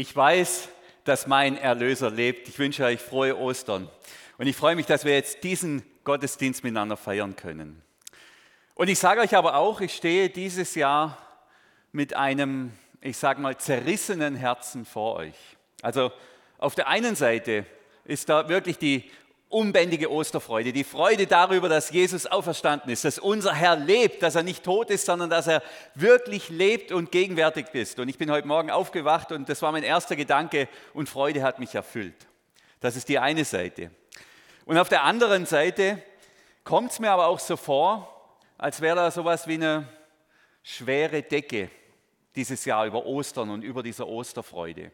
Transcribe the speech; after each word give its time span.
Ich 0.00 0.14
weiß, 0.14 0.68
dass 1.02 1.26
mein 1.26 1.56
Erlöser 1.56 2.08
lebt. 2.08 2.46
Ich 2.46 2.56
wünsche 2.60 2.84
euch 2.84 3.00
frohe 3.00 3.36
Ostern. 3.36 3.90
Und 4.36 4.46
ich 4.46 4.54
freue 4.54 4.76
mich, 4.76 4.86
dass 4.86 5.04
wir 5.04 5.12
jetzt 5.12 5.42
diesen 5.42 5.82
Gottesdienst 6.04 6.62
miteinander 6.62 6.96
feiern 6.96 7.34
können. 7.34 7.82
Und 8.76 8.86
ich 8.86 9.00
sage 9.00 9.20
euch 9.20 9.34
aber 9.34 9.56
auch, 9.56 9.80
ich 9.80 9.92
stehe 9.92 10.30
dieses 10.30 10.76
Jahr 10.76 11.18
mit 11.90 12.14
einem, 12.14 12.70
ich 13.00 13.16
sage 13.16 13.40
mal, 13.40 13.58
zerrissenen 13.58 14.36
Herzen 14.36 14.84
vor 14.84 15.16
euch. 15.16 15.34
Also 15.82 16.12
auf 16.58 16.76
der 16.76 16.86
einen 16.86 17.16
Seite 17.16 17.66
ist 18.04 18.28
da 18.28 18.48
wirklich 18.48 18.78
die 18.78 19.10
unbändige 19.48 20.10
Osterfreude, 20.10 20.72
die 20.72 20.84
Freude 20.84 21.26
darüber, 21.26 21.68
dass 21.68 21.90
Jesus 21.90 22.26
auferstanden 22.26 22.90
ist, 22.90 23.04
dass 23.04 23.18
unser 23.18 23.54
Herr 23.54 23.76
lebt, 23.76 24.22
dass 24.22 24.34
er 24.34 24.42
nicht 24.42 24.62
tot 24.62 24.90
ist, 24.90 25.06
sondern 25.06 25.30
dass 25.30 25.46
er 25.46 25.62
wirklich 25.94 26.50
lebt 26.50 26.92
und 26.92 27.10
gegenwärtig 27.10 27.66
ist. 27.72 27.98
Und 27.98 28.08
ich 28.08 28.18
bin 28.18 28.30
heute 28.30 28.46
Morgen 28.46 28.70
aufgewacht 28.70 29.32
und 29.32 29.48
das 29.48 29.62
war 29.62 29.72
mein 29.72 29.84
erster 29.84 30.16
Gedanke 30.16 30.68
und 30.92 31.08
Freude 31.08 31.42
hat 31.42 31.58
mich 31.58 31.74
erfüllt. 31.74 32.26
Das 32.80 32.94
ist 32.94 33.08
die 33.08 33.18
eine 33.18 33.44
Seite. 33.44 33.90
Und 34.66 34.76
auf 34.76 34.90
der 34.90 35.04
anderen 35.04 35.46
Seite 35.46 36.02
kommt 36.62 36.92
es 36.92 36.98
mir 36.98 37.10
aber 37.10 37.26
auch 37.26 37.38
so 37.38 37.56
vor, 37.56 38.14
als 38.58 38.82
wäre 38.82 38.96
da 38.96 39.10
sowas 39.10 39.48
wie 39.48 39.54
eine 39.54 39.88
schwere 40.62 41.22
Decke 41.22 41.70
dieses 42.36 42.66
Jahr 42.66 42.84
über 42.84 43.06
Ostern 43.06 43.48
und 43.48 43.62
über 43.62 43.82
dieser 43.82 44.06
Osterfreude. 44.06 44.92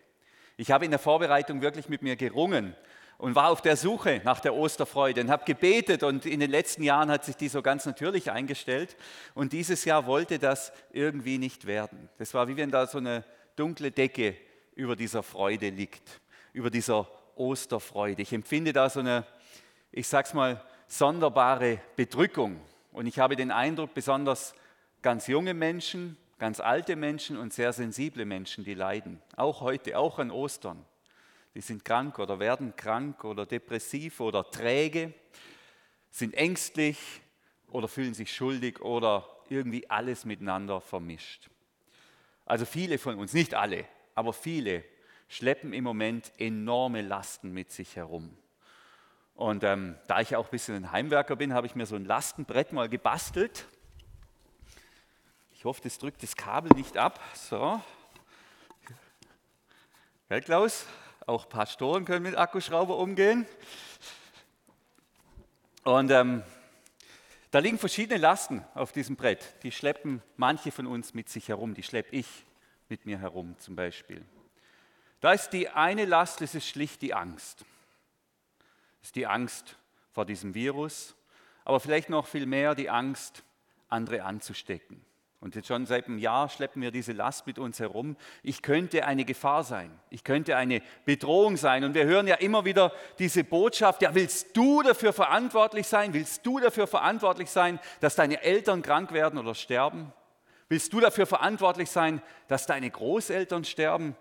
Ich 0.57 0.71
habe 0.71 0.85
in 0.85 0.93
der 0.93 1.01
Vorbereitung 1.01 1.61
wirklich 1.61 1.89
mit 1.89 2.03
mir 2.03 2.15
gerungen 2.15 2.77
und 3.25 3.35
war 3.35 3.49
auf 3.49 3.63
der 3.63 3.79
Suche 3.79 4.21
nach 4.23 4.39
der 4.39 4.55
Osterfreude 4.55 5.23
und 5.23 5.31
habe 5.31 5.47
gebetet 5.47 6.03
und 6.03 6.27
in 6.27 6.41
den 6.41 6.51
letzten 6.51 6.83
Jahren 6.83 7.11
hat 7.11 7.25
sich 7.25 7.37
die 7.37 7.49
so 7.49 7.63
ganz 7.63 7.87
natürlich 7.87 8.31
eingestellt 8.31 8.99
und 9.33 9.55
dieses 9.55 9.87
Jahr 9.87 10.05
wollte 10.05 10.39
das 10.39 10.75
irgendwie 10.93 11.39
nicht 11.39 11.65
werden. 11.65 12.11
Das 12.19 12.35
war 12.35 12.49
wie 12.49 12.59
wenn 12.59 12.71
da 12.71 12.87
so 12.87 12.99
eine 12.99 13.25
dunkle 13.57 13.91
Decke 13.91 14.37
über 14.75 14.95
dieser 14.95 15.23
Freude 15.23 15.71
liegt, 15.71 16.21
über 16.53 16.69
dieser 16.69 17.09
Osterfreude. 17.35 18.21
Ich 18.21 18.35
empfinde 18.35 18.75
da 18.75 18.91
so 18.91 19.01
eine, 19.01 19.25
ich 19.91 20.07
sag's 20.07 20.35
mal, 20.35 20.63
sonderbare 20.87 21.81
Bedrückung 21.97 22.61
und 22.93 23.07
ich 23.07 23.19
habe 23.21 23.37
den 23.37 23.51
Eindruck, 23.51 23.95
besonders 23.95 24.55
ganz 25.01 25.29
junge 25.29 25.55
Menschen, 25.55 26.19
ganz 26.39 26.61
alte 26.61 26.95
Menschen 26.95 27.39
und 27.39 27.55
sehr 27.55 27.73
sensible 27.73 28.27
Menschen, 28.27 28.65
die 28.65 28.75
leiden, 28.75 29.23
auch 29.35 29.63
heute, 29.63 29.97
auch 29.97 30.19
an 30.19 30.31
Ostern 30.31 30.85
die 31.55 31.61
sind 31.61 31.85
krank 31.85 32.19
oder 32.19 32.41
werden 32.41 32.75
krank 32.77 33.25
oder 33.25 33.47
depressiv 33.47 34.21
oder 34.21 34.51
träge, 34.51 35.15
sind 36.11 36.35
ängstlich 36.35 36.99
oder 37.69 37.89
fühlen 37.89 38.15
sich 38.15 38.35
schuldig 38.35 38.81
oder 38.81 39.29
irgendwie 39.49 39.89
alles 39.89 40.25
miteinander 40.25 40.81
vermischt. 40.81 41.49
Also 42.45 42.65
viele 42.65 42.99
von 42.99 43.19
uns, 43.19 43.33
nicht 43.33 43.55
alle, 43.55 43.87
aber 44.15 44.33
viele 44.33 44.85
schleppen 45.29 45.73
im 45.73 45.85
Moment 45.85 46.33
enorme 46.39 47.03
Lasten 47.03 47.53
mit 47.53 47.73
sich 47.73 47.97
herum. 47.97 48.37
Und 49.35 49.65
ähm, 49.65 49.97
da 50.07 50.21
ich 50.21 50.37
auch 50.37 50.47
ein 50.47 50.51
bisschen 50.51 50.77
ein 50.77 50.93
Heimwerker 50.93 51.35
bin, 51.37 51.55
habe 51.55 51.67
ich 51.67 51.75
mir 51.75 51.87
so 51.87 51.97
ein 51.97 52.05
Lastenbrett 52.05 52.73
mal 52.73 52.89
gebastelt. 52.89 53.67
Ich 55.53 55.65
hoffe, 55.65 55.81
das 55.83 55.99
drückt 55.99 56.23
das 56.23 56.37
Kabel 56.37 56.71
nicht 56.77 56.97
ab. 56.97 57.19
So. 57.35 57.81
Gell, 60.29 60.43
Klaus? 60.43 60.87
Auch 61.27 61.49
Pastoren 61.49 62.05
können 62.05 62.23
mit 62.23 62.37
Akkuschrauber 62.37 62.99
umgehen. 62.99 63.47
Und 65.85 66.11
ähm, 66.11 66.43
da 67.51 67.61
liegen 67.61 67.79
verschiedene 67.79 68.19
Lasten 68.19 68.65
auf 68.75 68.93
diesem 68.93 69.17
Brett. 69.17 69.55
Die 69.63 69.73
schleppen 69.73 70.23
manche 70.37 70.71
von 70.71 70.87
uns 70.87 71.15
mit 71.15 71.29
sich 71.29 71.49
herum. 71.49 71.75
Die 71.75 71.83
schleppe 71.83 72.15
ich 72.17 72.27
mit 72.89 73.07
mir 73.07 73.19
herum 73.19 73.57
zum 73.59 73.77
Beispiel. 73.77 74.25
Da 75.21 75.33
ist 75.33 75.51
die 75.51 75.71
eine 75.71 76.05
Last, 76.05 76.43
das 76.43 76.55
ist 76.55 76.69
schlicht 76.69 77.01
die 77.01 77.15
Angst. 77.15 77.65
Das 79.01 79.09
ist 79.09 79.17
die 79.17 79.27
Angst 79.27 79.77
vor 80.13 80.27
diesem 80.27 80.55
Virus, 80.55 81.15
aber 81.65 81.81
vielleicht 81.81 82.11
noch 82.11 82.27
viel 82.27 82.45
mehr 82.45 82.75
die 82.75 82.91
Angst, 82.91 83.43
andere 83.89 84.23
anzustecken. 84.23 85.05
Und 85.45 85.55
jetzt 85.55 85.69
schon 85.69 85.85
seit 85.85 86.07
einem 86.07 86.17
Jahr 86.17 86.49
schleppen 86.49 86.81
wir 86.81 86.91
diese 86.91 87.13
Last 87.13 87.47
mit 87.47 87.59
uns 87.59 87.79
herum. 87.79 88.17
Ich 88.43 88.63
könnte 88.63 89.05
eine 89.05 89.27
Gefahr 89.27 89.63
sein. 89.63 89.91
Ich 90.09 90.25
könnte 90.25 90.57
eine 90.57 90.81
Bedrohung 91.05 91.59
sein. 91.59 91.85
Und 91.85 91.93
wir 91.93 92.07
hören 92.07 92.27
ja 92.27 92.37
immer 92.37 92.65
wieder 92.65 92.93
diese 93.19 93.45
Botschaft, 93.45 94.01
ja, 94.01 94.15
willst 94.15 94.57
du 94.57 94.81
dafür 94.81 95.13
verantwortlich 95.13 95.87
sein? 95.87 96.15
Willst 96.15 96.47
du 96.47 96.61
dafür 96.61 96.87
verantwortlich 96.87 97.51
sein, 97.51 97.79
dass 98.01 98.15
deine 98.15 98.43
Eltern 98.43 98.81
krank 98.81 99.13
werden 99.13 99.39
oder 99.39 99.55
sterben? 99.55 100.15
Willst 100.71 100.91
du 100.95 101.01
dafür 101.01 101.27
verantwortlich 101.27 101.91
sein, 101.91 102.23
dass 102.49 102.65
deine 102.65 102.89
Großeltern 102.89 103.65
sterben? 103.65 104.17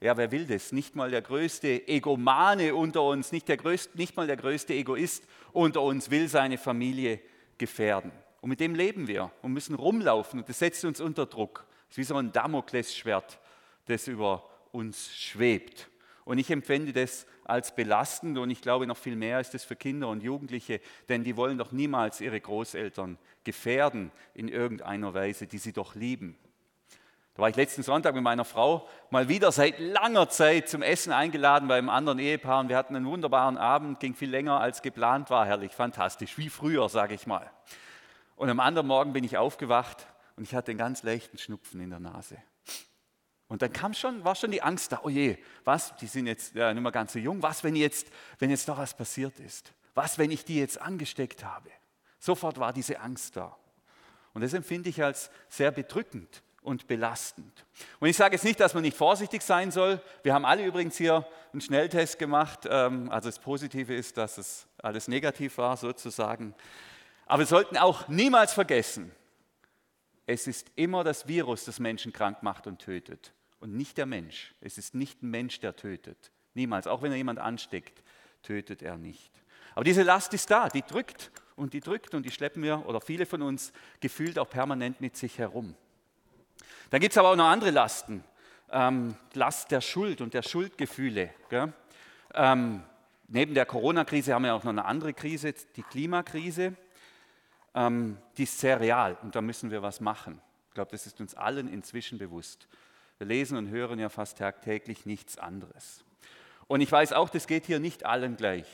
Ja, 0.00 0.16
wer 0.16 0.32
will 0.32 0.44
das? 0.44 0.72
Nicht 0.72 0.96
mal 0.96 1.12
der 1.12 1.22
größte 1.22 1.86
Egomane 1.86 2.74
unter 2.74 3.04
uns, 3.04 3.30
nicht, 3.30 3.46
der 3.46 3.58
größte, 3.58 3.96
nicht 3.96 4.16
mal 4.16 4.26
der 4.26 4.36
größte 4.36 4.74
Egoist 4.74 5.22
unter 5.52 5.82
uns 5.82 6.10
will 6.10 6.26
seine 6.26 6.58
Familie 6.58 7.20
gefährden. 7.58 8.10
Und 8.40 8.50
mit 8.50 8.60
dem 8.60 8.74
leben 8.74 9.08
wir 9.08 9.30
und 9.42 9.52
müssen 9.52 9.74
rumlaufen 9.74 10.40
und 10.40 10.48
das 10.48 10.58
setzt 10.58 10.84
uns 10.84 11.00
unter 11.00 11.26
Druck. 11.26 11.66
Es 11.88 11.94
ist 11.94 11.98
wie 11.98 12.04
so 12.04 12.16
ein 12.16 12.32
Damoklesschwert, 12.32 13.38
das 13.86 14.06
über 14.06 14.48
uns 14.72 15.14
schwebt. 15.16 15.88
Und 16.24 16.38
ich 16.38 16.50
empfinde 16.50 16.92
das 16.92 17.26
als 17.44 17.74
belastend 17.74 18.36
und 18.36 18.50
ich 18.50 18.60
glaube 18.60 18.86
noch 18.86 18.98
viel 18.98 19.16
mehr 19.16 19.40
ist 19.40 19.54
es 19.54 19.64
für 19.64 19.76
Kinder 19.76 20.08
und 20.08 20.22
Jugendliche, 20.22 20.80
denn 21.08 21.24
die 21.24 21.36
wollen 21.36 21.56
doch 21.56 21.72
niemals 21.72 22.20
ihre 22.20 22.38
Großeltern 22.38 23.18
gefährden 23.44 24.12
in 24.34 24.48
irgendeiner 24.48 25.14
Weise, 25.14 25.46
die 25.46 25.56
sie 25.56 25.72
doch 25.72 25.94
lieben. 25.94 26.36
Da 27.34 27.42
war 27.42 27.48
ich 27.48 27.56
letzten 27.56 27.82
Sonntag 27.82 28.14
mit 28.14 28.22
meiner 28.22 28.44
Frau 28.44 28.86
mal 29.10 29.28
wieder 29.28 29.52
seit 29.52 29.78
langer 29.78 30.28
Zeit 30.28 30.68
zum 30.68 30.82
Essen 30.82 31.12
eingeladen 31.12 31.68
bei 31.68 31.78
einem 31.78 31.88
anderen 31.88 32.18
Ehepaar 32.18 32.60
und 32.60 32.68
wir 32.68 32.76
hatten 32.76 32.94
einen 32.94 33.06
wunderbaren 33.06 33.56
Abend, 33.56 33.98
ging 34.00 34.14
viel 34.14 34.28
länger 34.28 34.60
als 34.60 34.82
geplant 34.82 35.30
war, 35.30 35.46
herrlich, 35.46 35.72
fantastisch, 35.72 36.36
wie 36.36 36.50
früher, 36.50 36.88
sage 36.90 37.14
ich 37.14 37.26
mal. 37.26 37.50
Und 38.38 38.48
am 38.48 38.60
anderen 38.60 38.86
Morgen 38.86 39.12
bin 39.12 39.24
ich 39.24 39.36
aufgewacht 39.36 40.06
und 40.36 40.44
ich 40.44 40.54
hatte 40.54 40.70
einen 40.70 40.78
ganz 40.78 41.02
leichten 41.02 41.38
Schnupfen 41.38 41.80
in 41.80 41.90
der 41.90 41.98
Nase. 41.98 42.38
Und 43.48 43.62
dann 43.62 43.72
kam 43.72 43.94
schon, 43.94 44.22
war 44.22 44.36
schon 44.36 44.52
die 44.52 44.62
Angst 44.62 44.92
da, 44.92 45.00
oh 45.02 45.08
je, 45.08 45.38
was, 45.64 45.96
die 45.96 46.06
sind 46.06 46.28
jetzt 46.28 46.54
ja, 46.54 46.72
nicht 46.72 46.82
mehr 46.82 46.92
ganz 46.92 47.14
so 47.14 47.18
jung, 47.18 47.42
was, 47.42 47.64
wenn 47.64 47.74
jetzt, 47.74 48.06
wenn 48.38 48.50
jetzt 48.50 48.68
doch 48.68 48.78
was 48.78 48.96
passiert 48.96 49.40
ist? 49.40 49.72
Was, 49.94 50.18
wenn 50.18 50.30
ich 50.30 50.44
die 50.44 50.56
jetzt 50.56 50.80
angesteckt 50.80 51.44
habe? 51.44 51.68
Sofort 52.20 52.60
war 52.60 52.72
diese 52.72 53.00
Angst 53.00 53.36
da. 53.36 53.56
Und 54.34 54.42
das 54.42 54.52
empfinde 54.52 54.88
ich 54.88 55.02
als 55.02 55.32
sehr 55.48 55.72
bedrückend 55.72 56.44
und 56.62 56.86
belastend. 56.86 57.66
Und 57.98 58.06
ich 58.06 58.16
sage 58.16 58.36
jetzt 58.36 58.44
nicht, 58.44 58.60
dass 58.60 58.72
man 58.72 58.84
nicht 58.84 58.96
vorsichtig 58.96 59.42
sein 59.42 59.72
soll. 59.72 60.00
Wir 60.22 60.32
haben 60.32 60.44
alle 60.44 60.64
übrigens 60.64 60.96
hier 60.96 61.26
einen 61.52 61.60
Schnelltest 61.60 62.20
gemacht. 62.20 62.68
Ähm, 62.70 63.10
also 63.10 63.28
das 63.28 63.40
Positive 63.40 63.92
ist, 63.92 64.16
dass 64.16 64.38
es 64.38 64.68
alles 64.80 65.08
negativ 65.08 65.58
war 65.58 65.76
sozusagen. 65.76 66.54
Aber 67.28 67.40
wir 67.40 67.46
sollten 67.46 67.76
auch 67.76 68.08
niemals 68.08 68.54
vergessen, 68.54 69.12
es 70.26 70.46
ist 70.46 70.70
immer 70.76 71.04
das 71.04 71.28
Virus, 71.28 71.64
das 71.64 71.78
Menschen 71.78 72.12
krank 72.12 72.42
macht 72.42 72.66
und 72.66 72.80
tötet 72.80 73.32
und 73.60 73.74
nicht 73.74 73.98
der 73.98 74.06
Mensch. 74.06 74.54
Es 74.60 74.78
ist 74.78 74.94
nicht 74.94 75.22
ein 75.22 75.30
Mensch, 75.30 75.60
der 75.60 75.76
tötet. 75.76 76.32
Niemals. 76.54 76.86
Auch 76.86 77.02
wenn 77.02 77.12
er 77.12 77.18
jemand 77.18 77.38
ansteckt, 77.38 78.02
tötet 78.42 78.82
er 78.82 78.96
nicht. 78.96 79.30
Aber 79.74 79.84
diese 79.84 80.02
Last 80.02 80.32
ist 80.34 80.50
da, 80.50 80.68
die 80.68 80.82
drückt 80.82 81.30
und 81.54 81.74
die 81.74 81.80
drückt 81.80 82.14
und 82.14 82.24
die 82.24 82.30
schleppen 82.30 82.62
wir 82.62 82.86
oder 82.86 83.00
viele 83.00 83.26
von 83.26 83.42
uns 83.42 83.72
gefühlt 84.00 84.38
auch 84.38 84.48
permanent 84.48 85.00
mit 85.00 85.16
sich 85.16 85.38
herum. 85.38 85.74
Dann 86.90 87.00
gibt 87.00 87.12
es 87.12 87.18
aber 87.18 87.30
auch 87.30 87.36
noch 87.36 87.48
andere 87.48 87.70
Lasten. 87.70 88.24
Ähm, 88.70 89.16
Last 89.34 89.70
der 89.70 89.82
Schuld 89.82 90.20
und 90.20 90.34
der 90.34 90.42
Schuldgefühle. 90.42 91.30
Ähm, 92.34 92.82
neben 93.28 93.54
der 93.54 93.66
Corona-Krise 93.66 94.34
haben 94.34 94.44
wir 94.44 94.54
auch 94.54 94.64
noch 94.64 94.70
eine 94.70 94.84
andere 94.84 95.12
Krise, 95.12 95.54
die 95.76 95.82
Klimakrise 95.82 96.74
ähm, 97.74 98.18
die 98.36 98.44
ist 98.44 98.58
sehr 98.58 98.80
real 98.80 99.16
und 99.22 99.34
da 99.34 99.40
müssen 99.40 99.70
wir 99.70 99.82
was 99.82 100.00
machen. 100.00 100.40
Ich 100.68 100.74
glaube, 100.74 100.90
das 100.90 101.06
ist 101.06 101.20
uns 101.20 101.34
allen 101.34 101.68
inzwischen 101.68 102.18
bewusst. 102.18 102.68
Wir 103.18 103.26
lesen 103.26 103.56
und 103.56 103.68
hören 103.68 103.98
ja 103.98 104.08
fast 104.08 104.38
tagtäglich 104.38 105.06
nichts 105.06 105.38
anderes. 105.38 106.04
Und 106.66 106.80
ich 106.80 106.92
weiß 106.92 107.12
auch, 107.14 107.30
das 107.30 107.46
geht 107.46 107.66
hier 107.66 107.80
nicht 107.80 108.04
allen 108.04 108.36
gleich. 108.36 108.66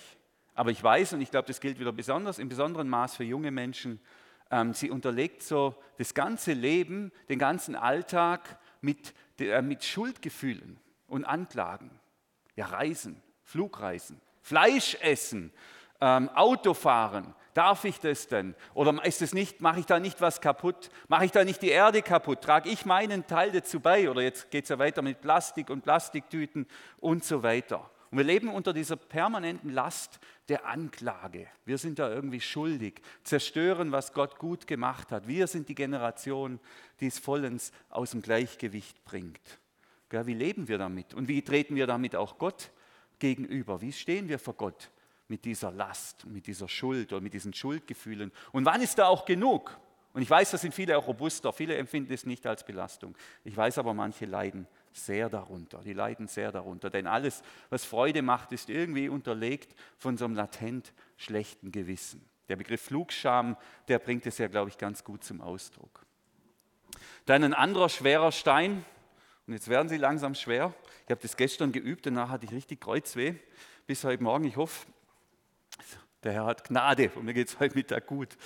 Aber 0.54 0.70
ich 0.70 0.82
weiß, 0.82 1.14
und 1.14 1.20
ich 1.20 1.30
glaube, 1.30 1.48
das 1.48 1.60
gilt 1.60 1.78
wieder 1.78 1.92
besonders, 1.92 2.38
im 2.38 2.48
besonderen 2.48 2.88
Maß 2.88 3.16
für 3.16 3.24
junge 3.24 3.50
Menschen, 3.50 4.00
ähm, 4.50 4.72
sie 4.74 4.90
unterlegt 4.90 5.42
so 5.42 5.74
das 5.98 6.14
ganze 6.14 6.52
Leben, 6.52 7.10
den 7.28 7.38
ganzen 7.38 7.74
Alltag 7.74 8.58
mit, 8.80 9.14
äh, 9.38 9.62
mit 9.62 9.84
Schuldgefühlen 9.84 10.78
und 11.08 11.24
Anklagen. 11.24 11.90
Ja, 12.56 12.66
Reisen, 12.66 13.20
Flugreisen, 13.42 14.20
Fleisch 14.42 14.96
essen, 15.00 15.52
ähm, 16.04 16.28
Autofahren, 16.28 17.34
Darf 17.54 17.84
ich 17.84 18.00
das 18.00 18.26
denn? 18.26 18.56
Oder 18.74 19.04
ist 19.04 19.22
es 19.22 19.32
nicht, 19.32 19.60
mache 19.60 19.78
ich 19.78 19.86
da 19.86 20.00
nicht 20.00 20.20
was 20.20 20.40
kaputt? 20.40 20.90
Mache 21.06 21.26
ich 21.26 21.30
da 21.30 21.44
nicht 21.44 21.62
die 21.62 21.68
Erde 21.68 22.02
kaputt? 22.02 22.40
Trage 22.40 22.68
ich 22.68 22.84
meinen 22.84 23.28
Teil 23.28 23.52
dazu 23.52 23.78
bei? 23.78 24.10
Oder 24.10 24.22
jetzt 24.22 24.50
geht 24.50 24.64
es 24.64 24.70
ja 24.70 24.78
weiter 24.80 25.02
mit 25.02 25.20
Plastik 25.20 25.70
und 25.70 25.82
Plastiktüten 25.82 26.66
und 26.98 27.22
so 27.22 27.44
weiter. 27.44 27.88
Und 28.10 28.18
wir 28.18 28.24
leben 28.24 28.48
unter 28.48 28.72
dieser 28.72 28.96
permanenten 28.96 29.70
Last 29.70 30.18
der 30.48 30.66
Anklage. 30.66 31.46
Wir 31.64 31.78
sind 31.78 32.00
da 32.00 32.10
irgendwie 32.10 32.40
schuldig, 32.40 33.00
zerstören, 33.22 33.92
was 33.92 34.12
Gott 34.12 34.40
gut 34.40 34.66
gemacht 34.66 35.12
hat. 35.12 35.28
Wir 35.28 35.46
sind 35.46 35.68
die 35.68 35.76
Generation, 35.76 36.58
die 36.98 37.06
es 37.06 37.20
vollends 37.20 37.70
aus 37.88 38.10
dem 38.10 38.22
Gleichgewicht 38.22 39.04
bringt. 39.04 39.60
Wie 40.10 40.34
leben 40.34 40.66
wir 40.66 40.78
damit? 40.78 41.14
Und 41.14 41.28
wie 41.28 41.42
treten 41.42 41.76
wir 41.76 41.86
damit 41.86 42.16
auch 42.16 42.36
Gott 42.38 42.72
gegenüber? 43.20 43.80
Wie 43.80 43.92
stehen 43.92 44.28
wir 44.28 44.40
vor 44.40 44.54
Gott 44.54 44.90
mit 45.28 45.44
dieser 45.44 45.70
Last, 45.70 46.26
mit 46.26 46.46
dieser 46.46 46.68
Schuld 46.68 47.12
oder 47.12 47.20
mit 47.20 47.34
diesen 47.34 47.54
Schuldgefühlen? 47.54 48.32
Und 48.52 48.64
wann 48.64 48.82
ist 48.82 48.98
da 48.98 49.06
auch 49.06 49.24
genug? 49.24 49.78
Und 50.12 50.22
ich 50.22 50.30
weiß, 50.30 50.52
da 50.52 50.58
sind 50.58 50.72
viele 50.72 50.96
auch 50.96 51.08
robuster, 51.08 51.52
viele 51.52 51.76
empfinden 51.76 52.12
es 52.12 52.24
nicht 52.24 52.46
als 52.46 52.64
Belastung. 52.64 53.16
Ich 53.42 53.56
weiß 53.56 53.78
aber, 53.78 53.94
manche 53.94 54.26
leiden 54.26 54.68
sehr 54.92 55.28
darunter. 55.28 55.80
Die 55.84 55.92
leiden 55.92 56.28
sehr 56.28 56.52
darunter. 56.52 56.88
Denn 56.88 57.08
alles, 57.08 57.42
was 57.68 57.84
Freude 57.84 58.22
macht, 58.22 58.52
ist 58.52 58.70
irgendwie 58.70 59.08
unterlegt 59.08 59.74
von 59.98 60.16
so 60.16 60.24
einem 60.24 60.36
latent 60.36 60.92
schlechten 61.16 61.72
Gewissen. 61.72 62.24
Der 62.48 62.54
Begriff 62.54 62.82
Flugscham, 62.82 63.56
der 63.88 63.98
bringt 63.98 64.24
es 64.26 64.38
ja, 64.38 64.46
glaube 64.46 64.70
ich, 64.70 64.78
ganz 64.78 65.02
gut 65.02 65.24
zum 65.24 65.40
Ausdruck. 65.40 66.06
Dann 67.26 67.42
ein 67.42 67.54
anderer 67.54 67.88
schwerer 67.88 68.30
Stein, 68.30 68.84
und 69.46 69.52
jetzt 69.52 69.68
werden 69.68 69.88
sie 69.88 69.96
langsam 69.96 70.34
schwer. 70.34 70.72
Ich 71.04 71.10
habe 71.10 71.20
das 71.20 71.36
gestern 71.36 71.72
geübt, 71.72 72.06
danach 72.06 72.30
hatte 72.30 72.46
ich 72.46 72.52
richtig 72.52 72.80
Kreuzweh 72.80 73.34
bis 73.86 74.04
heute 74.04 74.22
Morgen. 74.22 74.44
Ich 74.44 74.56
hoffe, 74.56 74.86
der 76.24 76.32
Herr 76.32 76.46
hat 76.46 76.64
Gnade 76.64 77.10
und 77.14 77.24
mir 77.24 77.34
geht 77.34 77.48
es 77.48 77.60
heute 77.60 77.76
Mittag 77.76 78.06
gut. 78.06 78.36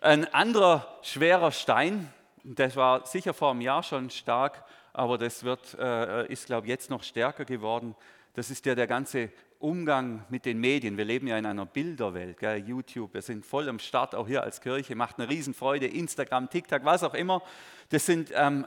Ein 0.00 0.32
anderer 0.34 0.98
schwerer 1.02 1.52
Stein, 1.52 2.12
das 2.42 2.76
war 2.76 3.06
sicher 3.06 3.32
vor 3.32 3.50
einem 3.50 3.62
Jahr 3.62 3.82
schon 3.82 4.10
stark, 4.10 4.64
aber 4.92 5.16
das 5.16 5.42
wird, 5.42 5.74
äh, 5.78 6.26
ist, 6.30 6.46
glaube 6.46 6.66
ich, 6.66 6.70
jetzt 6.70 6.90
noch 6.90 7.02
stärker 7.02 7.44
geworden. 7.44 7.96
Das 8.34 8.50
ist 8.50 8.66
ja 8.66 8.74
der 8.74 8.86
ganze 8.86 9.30
Umgang 9.58 10.24
mit 10.28 10.44
den 10.44 10.58
Medien. 10.58 10.98
Wir 10.98 11.06
leben 11.06 11.26
ja 11.26 11.38
in 11.38 11.46
einer 11.46 11.64
Bilderwelt, 11.64 12.38
gell? 12.38 12.58
YouTube, 12.58 13.14
wir 13.14 13.22
sind 13.22 13.46
voll 13.46 13.68
am 13.68 13.78
Start, 13.78 14.14
auch 14.14 14.26
hier 14.26 14.42
als 14.42 14.60
Kirche, 14.60 14.94
macht 14.94 15.18
eine 15.18 15.28
Riesenfreude, 15.28 15.86
Instagram, 15.86 16.50
TikTok, 16.50 16.84
was 16.84 17.02
auch 17.02 17.14
immer. 17.14 17.42
Das 17.88 18.04
sind 18.04 18.32
ähm, 18.34 18.66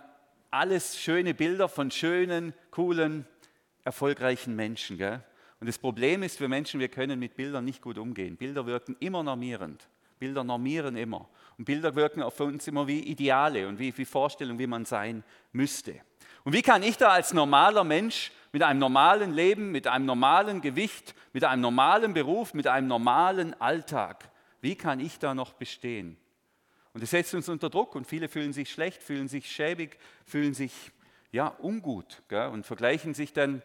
alles 0.50 0.98
schöne 1.00 1.33
Bilder 1.33 1.69
von 1.69 1.92
schönen, 1.92 2.53
coolen, 2.71 3.27
erfolgreichen 3.83 4.56
Menschen. 4.56 4.98
Gell? 4.98 5.21
Und 5.59 5.68
das 5.68 5.77
Problem 5.77 6.24
ist, 6.24 6.39
wir 6.39 6.48
Menschen, 6.48 6.80
wir 6.80 6.89
können 6.89 7.19
mit 7.19 7.36
Bildern 7.36 7.65
nicht 7.65 7.81
gut 7.81 7.98
umgehen. 7.98 8.38
Bilder 8.38 8.65
wirken 8.65 8.95
immer 9.00 9.24
normierend. 9.24 9.88
Bilder 10.19 10.44
normieren 10.44 10.95
immer. 10.95 11.27
Und 11.57 11.65
Bilder 11.65 11.95
wirken 11.95 12.21
auf 12.21 12.39
uns 12.39 12.68
immer 12.68 12.88
wie 12.88 13.00
Ideale 13.00 13.68
und 13.68 13.80
wie, 13.80 13.95
wie 13.98 14.06
Vorstellungen, 14.06 14.59
wie 14.59 14.68
man 14.68 14.86
sein 14.86 15.24
müsste. 15.51 16.01
Und 16.44 16.54
wie 16.54 16.62
kann 16.62 16.83
ich 16.83 16.98
da 16.98 17.09
als 17.09 17.33
normaler 17.33 17.83
Mensch 17.83 18.31
mit 18.51 18.63
einem 18.63 18.80
normalen 18.80 19.33
Leben, 19.33 19.71
mit 19.71 19.88
einem 19.88 20.06
normalen 20.06 20.62
Gewicht, 20.62 21.13
mit 21.33 21.44
einem 21.44 21.62
normalen 21.62 22.13
Beruf, 22.13 22.53
mit 22.53 22.68
einem 22.68 22.88
normalen 22.88 23.60
Alltag, 23.60 24.30
wie 24.62 24.75
kann 24.75 25.00
ich 25.00 25.19
da 25.19 25.36
noch 25.36 25.53
bestehen? 25.53 26.18
Und 26.94 27.03
das 27.03 27.12
setzt 27.12 27.36
uns 27.36 27.50
unter 27.50 27.69
Druck 27.69 27.95
und 27.95 28.07
viele 28.07 28.27
fühlen 28.27 28.53
sich 28.53 28.71
schlecht, 28.71 29.03
fühlen 29.03 29.27
sich 29.27 29.51
schäbig, 29.51 30.00
fühlen 30.25 30.53
sich 30.53 30.71
ja, 31.31 31.56
ungut 31.60 32.24
gell? 32.27 32.48
und 32.48 32.65
vergleichen 32.65 33.13
sich 33.13 33.33
dann 33.33 33.62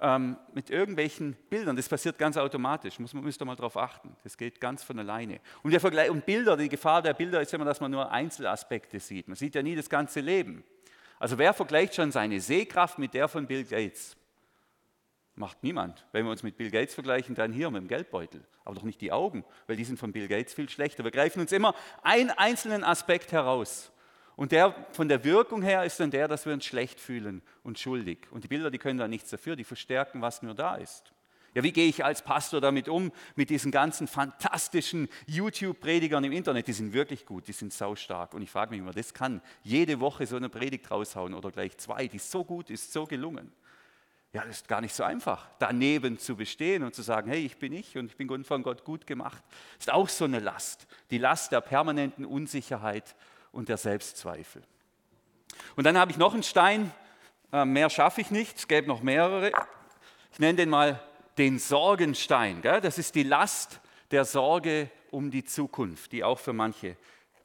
ähm, 0.00 0.36
mit 0.52 0.70
irgendwelchen 0.70 1.34
Bildern. 1.48 1.76
Das 1.76 1.88
passiert 1.88 2.18
ganz 2.18 2.36
automatisch, 2.36 2.98
muss 2.98 3.14
man 3.14 3.24
müsst 3.24 3.40
ihr 3.40 3.44
mal 3.44 3.56
darauf 3.56 3.76
achten. 3.76 4.16
Das 4.22 4.36
geht 4.36 4.60
ganz 4.60 4.82
von 4.82 4.98
alleine. 4.98 5.40
Und, 5.62 5.70
der 5.70 5.80
Vergleich, 5.80 6.10
und 6.10 6.26
Bilder, 6.26 6.56
die 6.56 6.68
Gefahr 6.68 7.02
der 7.02 7.14
Bilder 7.14 7.40
ist 7.40 7.52
immer, 7.54 7.64
dass 7.64 7.80
man 7.80 7.90
nur 7.90 8.10
Einzelaspekte 8.10 9.00
sieht. 9.00 9.28
Man 9.28 9.36
sieht 9.36 9.54
ja 9.54 9.62
nie 9.62 9.76
das 9.76 9.88
ganze 9.88 10.20
Leben. 10.20 10.64
Also 11.18 11.38
wer 11.38 11.54
vergleicht 11.54 11.94
schon 11.94 12.12
seine 12.12 12.40
Sehkraft 12.40 12.98
mit 12.98 13.14
der 13.14 13.28
von 13.28 13.46
Bill 13.46 13.64
Gates? 13.64 14.16
Macht 15.34 15.62
niemand. 15.62 16.06
Wenn 16.12 16.24
wir 16.24 16.30
uns 16.30 16.42
mit 16.42 16.56
Bill 16.56 16.70
Gates 16.70 16.94
vergleichen, 16.94 17.34
dann 17.34 17.52
hier 17.52 17.70
mit 17.70 17.82
dem 17.82 17.88
Geldbeutel. 17.88 18.42
Aber 18.64 18.74
doch 18.74 18.82
nicht 18.82 19.00
die 19.00 19.12
Augen, 19.12 19.44
weil 19.66 19.76
die 19.76 19.84
sind 19.84 19.98
von 19.98 20.12
Bill 20.12 20.28
Gates 20.28 20.54
viel 20.54 20.68
schlechter. 20.68 21.04
Wir 21.04 21.10
greifen 21.10 21.40
uns 21.40 21.52
immer 21.52 21.74
einen 22.02 22.30
einzelnen 22.30 22.84
Aspekt 22.84 23.32
heraus. 23.32 23.92
Und 24.36 24.52
der 24.52 24.74
von 24.92 25.08
der 25.08 25.24
Wirkung 25.24 25.62
her 25.62 25.84
ist 25.84 25.98
dann 25.98 26.10
der, 26.10 26.28
dass 26.28 26.44
wir 26.44 26.52
uns 26.52 26.64
schlecht 26.64 27.00
fühlen 27.00 27.42
und 27.62 27.78
schuldig. 27.78 28.18
Und 28.30 28.44
die 28.44 28.48
Bilder, 28.48 28.70
die 28.70 28.78
können 28.78 28.98
da 28.98 29.08
nichts 29.08 29.30
dafür, 29.30 29.56
die 29.56 29.64
verstärken, 29.64 30.20
was 30.20 30.42
nur 30.42 30.54
da 30.54 30.76
ist. 30.76 31.12
Ja, 31.54 31.62
wie 31.62 31.72
gehe 31.72 31.88
ich 31.88 32.04
als 32.04 32.20
Pastor 32.20 32.60
damit 32.60 32.86
um, 32.86 33.10
mit 33.34 33.48
diesen 33.48 33.72
ganzen 33.72 34.06
fantastischen 34.06 35.08
YouTube-Predigern 35.26 36.22
im 36.22 36.32
Internet? 36.32 36.66
Die 36.66 36.74
sind 36.74 36.92
wirklich 36.92 37.24
gut, 37.24 37.48
die 37.48 37.52
sind 37.52 37.72
saustark. 37.72 38.34
Und 38.34 38.42
ich 38.42 38.50
frage 38.50 38.72
mich, 38.72 38.82
man 38.82 38.92
das 38.92 39.14
kann. 39.14 39.40
Jede 39.62 39.98
Woche 39.98 40.26
so 40.26 40.36
eine 40.36 40.50
Predigt 40.50 40.90
raushauen 40.90 41.32
oder 41.32 41.50
gleich 41.50 41.78
zwei, 41.78 42.08
die 42.08 42.18
so 42.18 42.44
gut 42.44 42.68
ist, 42.68 42.92
so 42.92 43.06
gelungen. 43.06 43.50
Ja, 44.34 44.44
das 44.44 44.56
ist 44.56 44.68
gar 44.68 44.82
nicht 44.82 44.94
so 44.94 45.02
einfach, 45.02 45.48
daneben 45.58 46.18
zu 46.18 46.36
bestehen 46.36 46.82
und 46.82 46.94
zu 46.94 47.00
sagen, 47.00 47.30
hey, 47.30 47.40
ich 47.40 47.56
bin 47.56 47.72
ich 47.72 47.96
und 47.96 48.04
ich 48.04 48.18
bin 48.18 48.44
von 48.44 48.62
Gott 48.62 48.84
gut 48.84 49.06
gemacht. 49.06 49.42
Das 49.78 49.86
ist 49.86 49.92
auch 49.94 50.10
so 50.10 50.26
eine 50.26 50.40
Last, 50.40 50.86
die 51.10 51.16
Last 51.16 51.52
der 51.52 51.62
permanenten 51.62 52.26
Unsicherheit 52.26 53.16
und 53.56 53.68
der 53.68 53.78
Selbstzweifel. 53.78 54.62
Und 55.74 55.84
dann 55.84 55.96
habe 55.96 56.10
ich 56.10 56.18
noch 56.18 56.34
einen 56.34 56.42
Stein, 56.42 56.92
äh, 57.52 57.64
mehr 57.64 57.90
schaffe 57.90 58.20
ich 58.20 58.30
nicht, 58.30 58.58
es 58.58 58.68
gäbe 58.68 58.86
noch 58.86 59.02
mehrere. 59.02 59.50
Ich 60.32 60.38
nenne 60.38 60.56
den 60.56 60.68
mal 60.68 61.00
den 61.38 61.58
Sorgenstein. 61.58 62.62
Das 62.62 62.98
ist 62.98 63.14
die 63.14 63.22
Last 63.22 63.80
der 64.10 64.24
Sorge 64.24 64.90
um 65.10 65.30
die 65.30 65.44
Zukunft, 65.44 66.12
die 66.12 66.22
auch 66.22 66.38
für 66.38 66.52
manche 66.52 66.96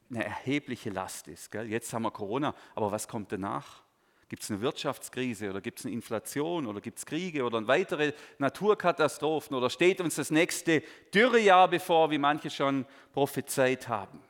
eine 0.10 0.26
erhebliche 0.26 0.90
Last 0.90 1.28
ist. 1.28 1.54
Jetzt 1.54 1.94
haben 1.94 2.04
wir 2.04 2.12
Corona, 2.12 2.54
aber 2.76 2.92
was 2.92 3.08
kommt 3.08 3.32
danach? 3.32 3.82
Gibt 4.28 4.44
es 4.44 4.52
eine 4.52 4.62
Wirtschaftskrise 4.62 5.50
oder 5.50 5.62
gibt 5.62 5.80
es 5.80 5.86
eine 5.86 5.94
Inflation 5.94 6.68
oder 6.68 6.80
gibt 6.80 6.98
es 6.98 7.06
Kriege 7.06 7.44
oder 7.44 7.66
weitere 7.68 8.14
Naturkatastrophen 8.38 9.56
oder 9.56 9.70
steht 9.70 10.00
uns 10.00 10.16
das 10.16 10.32
nächste 10.32 10.84
Dürrejahr 11.14 11.68
bevor, 11.70 12.12
wie 12.12 12.18
manche 12.18 12.50
schon 12.50 12.86
prophezeit 13.14 13.88
haben? 13.88 14.22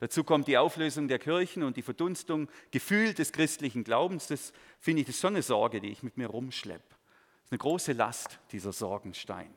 Dazu 0.00 0.24
kommt 0.24 0.48
die 0.48 0.56
Auflösung 0.56 1.08
der 1.08 1.18
Kirchen 1.18 1.62
und 1.62 1.76
die 1.76 1.82
Verdunstung 1.82 2.48
gefühlt 2.70 3.18
des 3.18 3.32
christlichen 3.32 3.84
Glaubens. 3.84 4.28
Das 4.28 4.54
finde 4.78 5.02
ich, 5.02 5.06
das 5.06 5.16
ist 5.16 5.20
schon 5.20 5.34
eine 5.34 5.42
Sorge, 5.42 5.80
die 5.80 5.88
ich 5.88 6.02
mit 6.02 6.16
mir 6.16 6.26
rumschleppe. 6.26 6.82
Das 6.88 7.44
ist 7.44 7.52
eine 7.52 7.58
große 7.58 7.92
Last, 7.92 8.40
dieser 8.50 8.72
Sorgenstein, 8.72 9.54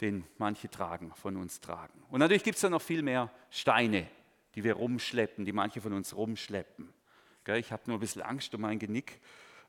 den 0.00 0.24
manche 0.38 0.70
tragen, 0.70 1.12
von 1.16 1.36
uns 1.36 1.60
tragen. 1.60 2.04
Und 2.08 2.20
natürlich 2.20 2.44
gibt 2.44 2.54
es 2.54 2.62
da 2.62 2.70
noch 2.70 2.82
viel 2.82 3.02
mehr 3.02 3.32
Steine, 3.50 4.06
die 4.54 4.62
wir 4.62 4.74
rumschleppen, 4.74 5.44
die 5.44 5.52
manche 5.52 5.80
von 5.80 5.92
uns 5.92 6.14
rumschleppen. 6.14 6.94
Ich 7.48 7.72
habe 7.72 7.82
nur 7.86 7.96
ein 7.96 8.00
bisschen 8.00 8.22
Angst 8.22 8.54
um 8.54 8.60
mein 8.60 8.78
Genick. 8.78 9.20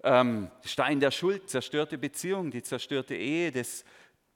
Ähm, 0.04 0.51
Stein 0.65 1.00
der 1.00 1.09
Schuld, 1.09 1.50
zerstörte 1.50 1.98
Beziehung, 1.98 2.51
die 2.51 2.62
zerstörte 2.62 3.15
Ehe, 3.15 3.51
das 3.51 3.83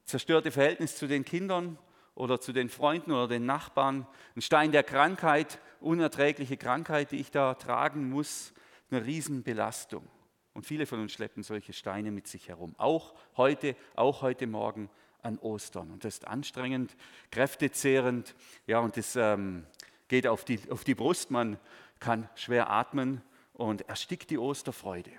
zerstörte 0.06 0.50
Verhältnis 0.50 0.96
zu 0.96 1.08
den 1.08 1.24
Kindern, 1.26 1.78
oder 2.16 2.40
zu 2.40 2.54
den 2.54 2.70
Freunden 2.70 3.12
oder 3.12 3.28
den 3.28 3.46
Nachbarn. 3.46 4.08
Ein 4.36 4.42
Stein 4.42 4.72
der 4.72 4.84
Krankheit, 4.84 5.60
unerträgliche 5.80 6.58
Krankheit, 6.58 7.12
die 7.12 7.20
ich 7.20 7.32
da 7.32 7.54
tragen 7.56 8.10
muss, 8.10 8.54
eine 8.90 9.06
Riesenbelastung. 9.06 10.08
Und 10.54 10.66
viele 10.66 10.86
von 10.86 11.00
uns 11.00 11.14
schleppen 11.14 11.44
solche 11.44 11.74
Steine 11.74 12.12
mit 12.12 12.28
sich 12.28 12.50
herum. 12.50 12.76
Auch 12.78 13.16
heute, 13.38 13.76
auch 13.96 14.22
heute 14.22 14.48
Morgen 14.48 14.90
an 15.22 15.38
Ostern. 15.40 15.92
Und 15.92 16.04
das 16.04 16.16
ist 16.16 16.28
anstrengend, 16.28 16.96
kräftezehrend. 17.32 18.36
Ja, 18.68 18.80
und 18.80 18.98
das 18.98 19.16
ähm, 19.16 19.66
geht 20.08 20.28
auf 20.28 20.44
die, 20.44 20.60
auf 20.70 20.84
die 20.84 20.96
Brust. 20.96 21.32
Man 21.32 21.58
kann 22.00 22.30
schwer 22.36 22.70
atmen 22.70 23.22
und 23.54 23.88
erstickt 23.88 24.30
die 24.30 24.38
Osterfreude. 24.38 25.12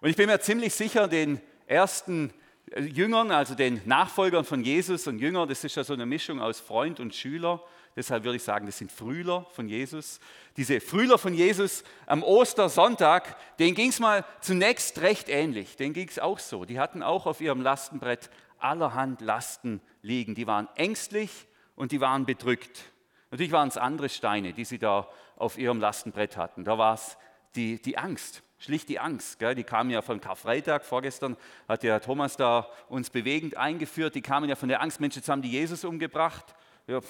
Und 0.00 0.08
ich 0.08 0.16
bin 0.16 0.26
mir 0.26 0.40
ziemlich 0.40 0.74
sicher, 0.74 1.08
den 1.08 1.40
ersten 1.66 2.32
Jüngern, 2.76 3.30
also 3.30 3.54
den 3.54 3.80
Nachfolgern 3.84 4.44
von 4.44 4.62
Jesus 4.62 5.06
und 5.06 5.18
Jünger, 5.18 5.46
das 5.46 5.64
ist 5.64 5.76
ja 5.76 5.84
so 5.84 5.92
eine 5.92 6.06
Mischung 6.06 6.40
aus 6.40 6.60
Freund 6.60 7.00
und 7.00 7.14
Schüler. 7.14 7.62
Deshalb 7.96 8.24
würde 8.24 8.36
ich 8.36 8.42
sagen, 8.42 8.66
das 8.66 8.78
sind 8.78 8.92
Frühler 8.92 9.46
von 9.52 9.68
Jesus. 9.68 10.20
Diese 10.56 10.80
Frühler 10.80 11.18
von 11.18 11.34
Jesus 11.34 11.82
am 12.06 12.22
Ostersonntag, 12.22 13.36
denen 13.58 13.74
ging 13.74 13.90
es 13.90 13.98
mal 13.98 14.24
zunächst 14.40 15.00
recht 15.00 15.28
ähnlich. 15.28 15.76
Denen 15.76 15.94
ging 15.94 16.08
es 16.08 16.18
auch 16.18 16.38
so. 16.38 16.64
Die 16.64 16.78
hatten 16.78 17.02
auch 17.02 17.26
auf 17.26 17.40
ihrem 17.40 17.60
Lastenbrett 17.60 18.30
allerhand 18.58 19.20
Lasten 19.20 19.80
liegen. 20.02 20.34
Die 20.34 20.46
waren 20.46 20.68
ängstlich 20.76 21.30
und 21.74 21.92
die 21.92 22.00
waren 22.00 22.26
bedrückt. 22.26 22.84
Natürlich 23.30 23.52
waren 23.52 23.68
es 23.68 23.76
andere 23.76 24.08
Steine, 24.08 24.52
die 24.52 24.64
sie 24.64 24.78
da 24.78 25.08
auf 25.36 25.58
ihrem 25.58 25.80
Lastenbrett 25.80 26.36
hatten. 26.36 26.64
Da 26.64 26.78
war 26.78 26.94
es 26.94 27.18
die, 27.54 27.80
die 27.80 27.98
Angst. 27.98 28.42
Schlicht 28.58 28.88
die 28.88 28.98
Angst, 28.98 29.38
gell? 29.38 29.54
die 29.54 29.62
kamen 29.62 29.90
ja 29.90 30.02
von 30.02 30.20
Karfreitag, 30.20 30.84
vorgestern 30.84 31.36
hat 31.68 31.84
ja 31.84 32.00
Thomas 32.00 32.36
da 32.36 32.68
uns 32.88 33.08
bewegend 33.08 33.56
eingeführt, 33.56 34.16
die 34.16 34.20
kamen 34.20 34.48
ja 34.48 34.56
von 34.56 34.68
der 34.68 34.82
Angst, 34.82 35.00
Mensch, 35.00 35.14
jetzt 35.14 35.28
haben 35.28 35.42
die 35.42 35.50
Jesus 35.50 35.84
umgebracht, 35.84 36.44
ja, 36.88 37.00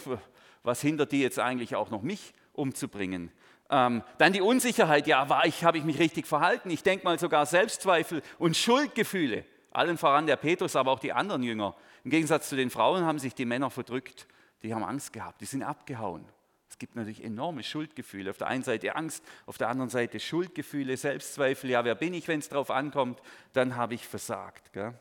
was 0.62 0.82
hindert 0.82 1.12
die 1.12 1.22
jetzt 1.22 1.38
eigentlich 1.38 1.74
auch 1.74 1.90
noch 1.90 2.02
mich 2.02 2.34
umzubringen? 2.52 3.32
Ähm, 3.70 4.02
dann 4.18 4.34
die 4.34 4.42
Unsicherheit, 4.42 5.06
ja, 5.06 5.28
war 5.30 5.46
ich, 5.46 5.64
habe 5.64 5.78
ich 5.78 5.84
mich 5.84 5.98
richtig 5.98 6.26
verhalten? 6.26 6.70
Ich 6.70 6.82
denke 6.82 7.04
mal 7.04 7.18
sogar 7.18 7.46
Selbstzweifel 7.46 8.22
und 8.38 8.56
Schuldgefühle, 8.56 9.44
allen 9.70 9.96
voran 9.96 10.26
der 10.26 10.36
Petrus, 10.36 10.76
aber 10.76 10.90
auch 10.90 11.00
die 11.00 11.12
anderen 11.12 11.42
Jünger. 11.42 11.74
Im 12.04 12.10
Gegensatz 12.10 12.50
zu 12.50 12.56
den 12.56 12.68
Frauen 12.68 13.04
haben 13.04 13.18
sich 13.18 13.34
die 13.34 13.46
Männer 13.46 13.70
verdrückt, 13.70 14.26
die 14.62 14.74
haben 14.74 14.84
Angst 14.84 15.14
gehabt, 15.14 15.40
die 15.40 15.46
sind 15.46 15.62
abgehauen. 15.62 16.26
Es 16.68 16.78
gibt 16.78 16.96
natürlich 16.96 17.24
enorme 17.24 17.62
Schuldgefühle. 17.62 18.30
Auf 18.30 18.38
der 18.38 18.48
einen 18.48 18.62
Seite 18.62 18.94
Angst, 18.94 19.24
auf 19.46 19.58
der 19.58 19.68
anderen 19.68 19.90
Seite 19.90 20.20
Schuldgefühle, 20.20 20.96
Selbstzweifel. 20.96 21.70
Ja, 21.70 21.84
wer 21.84 21.94
bin 21.94 22.14
ich, 22.14 22.28
wenn 22.28 22.40
es 22.40 22.48
darauf 22.48 22.70
ankommt? 22.70 23.20
Dann 23.52 23.76
habe 23.76 23.94
ich 23.94 24.06
versagt. 24.06 24.72
Gell? 24.72 24.94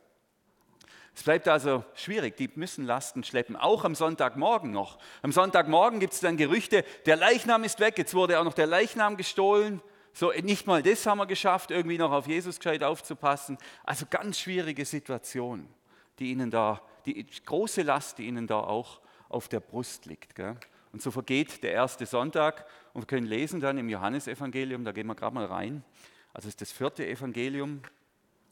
Es 1.13 1.23
bleibt 1.23 1.47
also 1.47 1.83
schwierig. 1.95 2.37
Die 2.37 2.49
müssen 2.55 2.85
Lasten 2.85 3.23
schleppen, 3.23 3.55
auch 3.55 3.83
am 3.83 3.95
Sonntagmorgen 3.95 4.71
noch. 4.71 4.99
Am 5.23 5.31
Sonntagmorgen 5.31 5.99
gibt 5.99 6.13
es 6.13 6.19
dann 6.19 6.37
Gerüchte, 6.37 6.85
der 7.07 7.15
Leichnam 7.15 7.63
ist 7.63 7.79
weg. 7.79 7.97
Jetzt 7.97 8.13
wurde 8.13 8.39
auch 8.39 8.43
noch 8.43 8.53
der 8.53 8.67
Leichnam 8.67 9.17
gestohlen. 9.17 9.81
So, 10.13 10.31
nicht 10.31 10.67
mal 10.67 10.81
das 10.81 11.05
haben 11.05 11.17
wir 11.17 11.25
geschafft, 11.25 11.71
irgendwie 11.71 11.97
noch 11.97 12.11
auf 12.11 12.27
Jesus 12.27 12.57
gescheit 12.57 12.83
aufzupassen. 12.83 13.57
Also 13.83 14.05
ganz 14.09 14.39
schwierige 14.39 14.85
Situation, 14.85 15.67
die 16.19 16.31
ihnen 16.31 16.49
da, 16.49 16.81
die 17.05 17.25
große 17.45 17.81
Last, 17.81 18.19
die 18.19 18.27
ihnen 18.27 18.47
da 18.47 18.59
auch 18.59 19.01
auf 19.27 19.47
der 19.47 19.59
Brust 19.59 20.05
liegt. 20.05 20.35
Gell? 20.35 20.55
Und 20.97 21.03
so 21.03 21.11
vergeht 21.11 21.61
der 21.61 21.73
erste 21.73 22.07
Sonntag 22.07 22.65
und 22.93 23.03
wir 23.03 23.05
können 23.05 23.27
lesen 23.27 23.59
dann 23.59 23.77
im 23.77 23.87
Johannesevangelium, 23.87 24.83
da 24.83 24.91
gehen 24.91 25.05
wir 25.05 25.13
gerade 25.13 25.35
mal 25.35 25.45
rein. 25.45 25.83
Also 26.33 26.47
ist 26.47 26.59
das 26.59 26.71
vierte 26.71 27.05
Evangelium, 27.05 27.83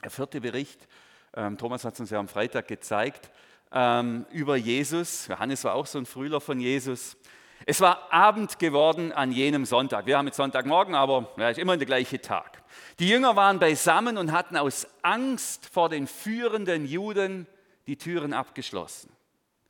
der 0.03 0.11
vierte 0.11 0.39
Bericht. 0.39 0.87
Ähm, 1.35 1.57
Thomas 1.57 1.83
hat 1.83 1.95
es 1.95 2.01
uns 2.01 2.11
ja 2.11 2.19
am 2.19 2.27
Freitag 2.27 2.67
gezeigt 2.67 3.31
ähm, 3.71 4.27
über 4.29 4.57
Jesus. 4.57 5.25
Johannes 5.25 5.63
war 5.63 5.73
auch 5.73 5.87
so 5.87 5.97
ein 5.97 6.05
Frühler 6.05 6.39
von 6.39 6.59
Jesus. 6.59 7.17
Es 7.65 7.81
war 7.81 8.13
Abend 8.13 8.59
geworden 8.59 9.11
an 9.11 9.31
jenem 9.31 9.65
Sonntag. 9.65 10.05
Wir 10.05 10.19
haben 10.19 10.27
jetzt 10.27 10.37
Sonntagmorgen, 10.37 10.93
aber 10.93 11.33
ja, 11.37 11.49
ist 11.49 11.57
immer 11.57 11.77
der 11.77 11.87
gleiche 11.87 12.21
Tag. 12.21 12.61
Die 12.99 13.09
Jünger 13.09 13.35
waren 13.35 13.57
beisammen 13.57 14.19
und 14.19 14.31
hatten 14.31 14.55
aus 14.55 14.85
Angst 15.01 15.65
vor 15.65 15.89
den 15.89 16.05
führenden 16.05 16.85
Juden 16.85 17.47
die 17.87 17.97
Türen 17.97 18.33
abgeschlossen. 18.33 19.11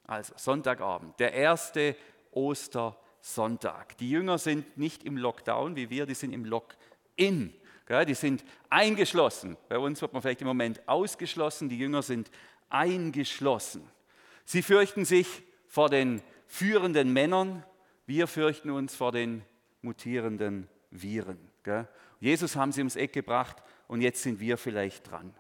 Also 0.08 0.34
Sonntagabend, 0.36 1.18
der 1.22 1.32
erste 1.32 1.96
Ostersonntag. 2.36 3.98
Die 3.98 4.10
Jünger 4.10 4.38
sind 4.38 4.78
nicht 4.78 5.04
im 5.04 5.18
Lockdown 5.18 5.76
wie 5.76 5.90
wir, 5.90 6.06
die 6.06 6.14
sind 6.14 6.32
im 6.34 6.46
Lock-in. 6.46 7.54
Die 8.08 8.14
sind 8.16 8.44
eingeschlossen. 8.70 9.58
Bei 9.70 9.78
uns 9.78 10.02
wird 10.02 10.14
man 10.14 10.22
vielleicht 10.22 10.42
im 10.42 10.48
Moment 10.48 10.88
ausgeschlossen, 10.88 11.70
die 11.70 11.78
Jünger 11.78 12.02
sind 12.02 12.32
eingeschlossen. 12.70 13.88
Sie 14.44 14.62
fürchten 14.62 15.06
sich 15.06 15.28
vor 15.68 15.90
den 15.90 16.22
führenden 16.48 17.14
Männern, 17.14 17.64
wir 18.06 18.28
fürchten 18.28 18.70
uns 18.70 18.96
vor 18.96 19.12
den 19.12 19.44
mutierenden 19.82 20.68
Viren. 20.92 21.40
Jesus 22.20 22.56
haben 22.56 22.72
sie 22.72 22.82
ums 22.82 22.96
Eck 22.96 23.14
gebracht 23.14 23.58
und 23.88 24.02
jetzt 24.02 24.24
sind 24.24 24.40
wir 24.40 24.58
vielleicht 24.58 25.12
dran. 25.12 25.34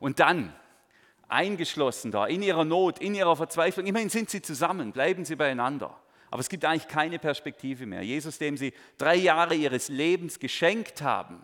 Und 0.00 0.20
dann, 0.20 0.52
eingeschlossen 1.28 2.10
da, 2.10 2.26
in 2.26 2.42
ihrer 2.42 2.64
Not, 2.64 2.98
in 2.98 3.14
ihrer 3.14 3.36
Verzweiflung, 3.36 3.86
immerhin 3.86 4.10
sind 4.10 4.30
sie 4.30 4.42
zusammen, 4.42 4.92
bleiben 4.92 5.24
sie 5.24 5.36
beieinander. 5.36 5.98
Aber 6.32 6.40
es 6.40 6.48
gibt 6.48 6.64
eigentlich 6.64 6.88
keine 6.88 7.18
Perspektive 7.18 7.84
mehr. 7.84 8.02
Jesus, 8.02 8.38
dem 8.38 8.56
sie 8.56 8.72
drei 8.96 9.16
Jahre 9.16 9.54
ihres 9.54 9.90
Lebens 9.90 10.38
geschenkt 10.38 11.02
haben, 11.02 11.42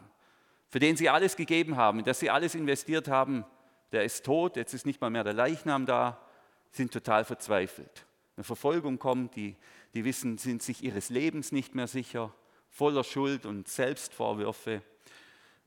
für 0.71 0.79
den 0.79 0.97
sie 0.97 1.11
alles 1.11 1.37
gegeben 1.37 1.77
haben, 1.77 1.99
in 1.99 2.07
das 2.07 2.21
sie 2.21 2.31
alles 2.31 2.55
investiert 2.55 3.07
haben, 3.07 3.45
der 3.93 4.05
ist 4.05 4.25
tot, 4.25 4.57
jetzt 4.57 4.73
ist 4.73 4.87
nicht 4.87 4.99
mal 4.99 5.11
mehr 5.11 5.25
der 5.25 5.35
Leichnam 5.35 5.85
da, 5.85 6.19
sind 6.71 6.91
total 6.91 7.27
verzweifelt. 7.27 8.07
Eine 8.37 8.45
Verfolgung 8.45 8.99
kommt, 8.99 9.37
die 9.37 9.57
die 9.93 10.07
wissen, 10.07 10.39
sind 10.39 10.63
sich 10.63 10.83
ihres 10.83 11.11
Lebens 11.11 11.53
nicht 11.53 11.75
mehr 11.75 11.87
sicher, 11.87 12.33
voller 12.71 13.05
Schuld 13.05 13.45
und 13.45 13.69
Selbstvorwürfe. 13.69 14.81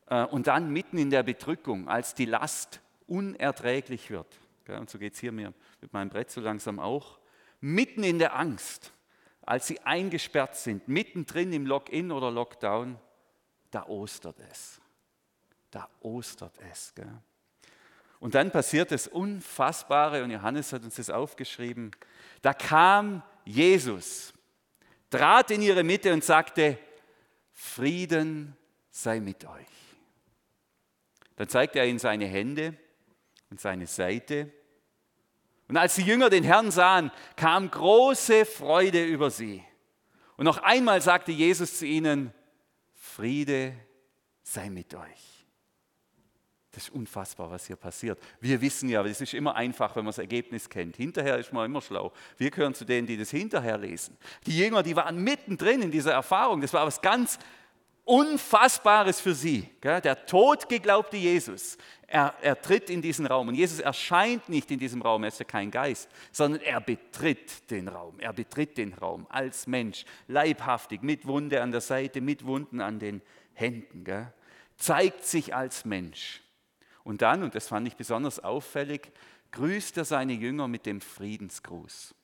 Äh, 0.08 0.26
und 0.26 0.48
dann 0.48 0.72
mitten 0.74 0.98
in 0.98 1.12
der 1.12 1.22
Bedrückung, 1.22 1.88
als 1.88 2.16
die 2.16 2.26
Last 2.26 2.82
unerträglich 3.06 4.10
wird, 4.10 4.40
und 4.68 4.90
so 4.90 4.98
geht 4.98 5.14
es 5.14 5.20
hier 5.20 5.32
mir 5.32 5.54
mit 5.80 5.94
meinem 5.94 6.10
Brett 6.10 6.32
so 6.32 6.42
langsam 6.42 6.80
auch, 6.80 7.20
mitten 7.60 8.04
in 8.04 8.18
der 8.18 8.36
Angst, 8.36 8.92
als 9.44 9.68
sie 9.68 9.80
eingesperrt 9.82 10.56
sind, 10.56 10.88
mittendrin 10.88 11.52
im 11.54 11.66
Lock-in 11.66 12.12
oder 12.12 12.32
Lockdown, 12.32 13.00
da 13.72 13.86
ostert 13.88 14.40
es. 14.52 14.80
Da 15.72 15.90
ostert 16.02 16.54
es. 16.72 16.94
Gell? 16.94 17.12
Und 18.20 18.36
dann 18.36 18.52
passiert 18.52 18.92
das 18.92 19.08
Unfassbare, 19.08 20.24
und 20.24 20.32
Johannes 20.32 20.74
hat 20.74 20.84
uns 20.84 20.96
das 20.96 21.10
aufgeschrieben. 21.10 21.92
Da 22.42 22.54
kam 22.54 23.24
Jesus 23.46 24.34
trat 25.10 25.52
in 25.52 25.62
ihre 25.62 25.84
Mitte 25.84 26.14
und 26.14 26.24
sagte, 26.24 26.78
Frieden 27.52 28.56
sei 28.90 29.20
mit 29.20 29.46
euch. 29.46 29.68
Dann 31.36 31.50
zeigte 31.50 31.80
er 31.80 31.88
ihnen 31.88 32.00
seine 32.00 32.26
Hände 32.26 32.78
und 33.50 33.60
seine 33.60 33.88
Seite. 33.88 34.52
Und 35.72 35.78
als 35.78 35.96
die 35.96 36.02
Jünger 36.02 36.30
den 36.30 36.44
Herrn 36.44 36.70
sahen, 36.70 37.12
kam 37.38 37.72
große 37.72 38.44
Freude 38.44 39.06
über 39.06 39.32
sie. 39.32 39.64
Und 40.36 40.44
noch 40.44 40.58
einmal 40.58 41.00
sagte 41.00 41.32
Jesus 41.32 41.78
zu 41.80 41.86
ihnen, 41.86 42.34
Friede 42.92 43.74
sei 44.44 44.70
mit 44.70 44.94
euch. 44.94 45.46
Das 46.74 46.84
ist 46.84 46.90
unfassbar, 46.90 47.50
was 47.50 47.68
hier 47.68 47.78
passiert. 47.78 48.20
Wir 48.42 48.60
wissen 48.60 48.90
ja, 48.90 49.02
es 49.06 49.22
ist 49.22 49.34
immer 49.34 49.56
einfach, 49.56 49.96
wenn 49.96 50.04
man 50.04 50.10
das 50.10 50.18
Ergebnis 50.18 50.68
kennt. 50.68 50.98
Hinterher 50.98 51.38
ist 51.38 51.54
man 51.54 51.68
immer 51.68 51.80
schlau. 51.80 52.12
Wir 52.36 52.52
gehören 52.52 52.74
zu 52.74 52.84
denen, 52.84 53.08
die 53.08 53.16
das 53.16 53.30
hinterher 53.30 53.78
lesen. 53.78 54.18
Die 54.46 54.60
Jünger, 54.60 54.84
die 54.84 54.98
waren 54.98 55.24
mittendrin 55.24 55.84
in 55.84 55.92
dieser 55.92 56.12
Erfahrung. 56.12 56.60
Das 56.60 56.74
war 56.74 56.86
was 56.86 57.02
ganz 57.02 57.40
Unfassbares 58.04 59.22
für 59.22 59.34
sie. 59.34 59.70
Der 59.84 60.26
totgeglaubte 60.26 61.18
Jesus, 61.18 61.78
er, 62.08 62.34
er 62.42 62.60
tritt 62.60 62.90
in 62.90 63.02
diesen 63.02 63.26
Raum. 63.26 63.48
Und 63.48 63.56
Jesus 63.56 63.80
erscheint 63.80 64.50
nicht 64.50 64.70
in 64.72 64.80
diesem 64.80 65.02
Raum, 65.02 65.24
er 65.24 65.30
ist 65.30 65.40
ja 65.40 65.46
kein 65.46 65.72
Geist, 65.72 66.10
sondern 66.32 66.62
er 66.62 66.82
betritt 66.82 67.70
den 67.70 67.88
Raum. 67.88 68.20
Er 68.20 68.34
betritt 68.34 68.78
den 68.78 68.94
Raum 68.94 69.28
als 69.30 69.68
Mensch, 69.68 70.06
leibhaftig, 70.28 71.04
mit 71.04 71.26
Wunde 71.26 71.62
an 71.62 71.72
der 71.72 71.82
Seite, 71.82 72.22
mit 72.22 72.46
Wunden 72.46 72.82
an 72.82 73.00
den 73.00 73.22
Händen. 73.54 74.06
Zeigt 74.76 75.24
sich 75.24 75.56
als 75.56 75.86
Mensch. 75.86 76.42
Und 77.04 77.22
dann, 77.22 77.44
und 77.44 77.56
das 77.56 77.68
fand 77.68 77.88
ich 77.88 77.96
besonders 77.96 78.40
auffällig, 78.40 79.12
grüßt 79.52 79.98
er 79.98 80.06
seine 80.06 80.34
Jünger 80.34 80.68
mit 80.68 80.86
dem 80.86 81.02
Friedensgruß. 81.02 82.16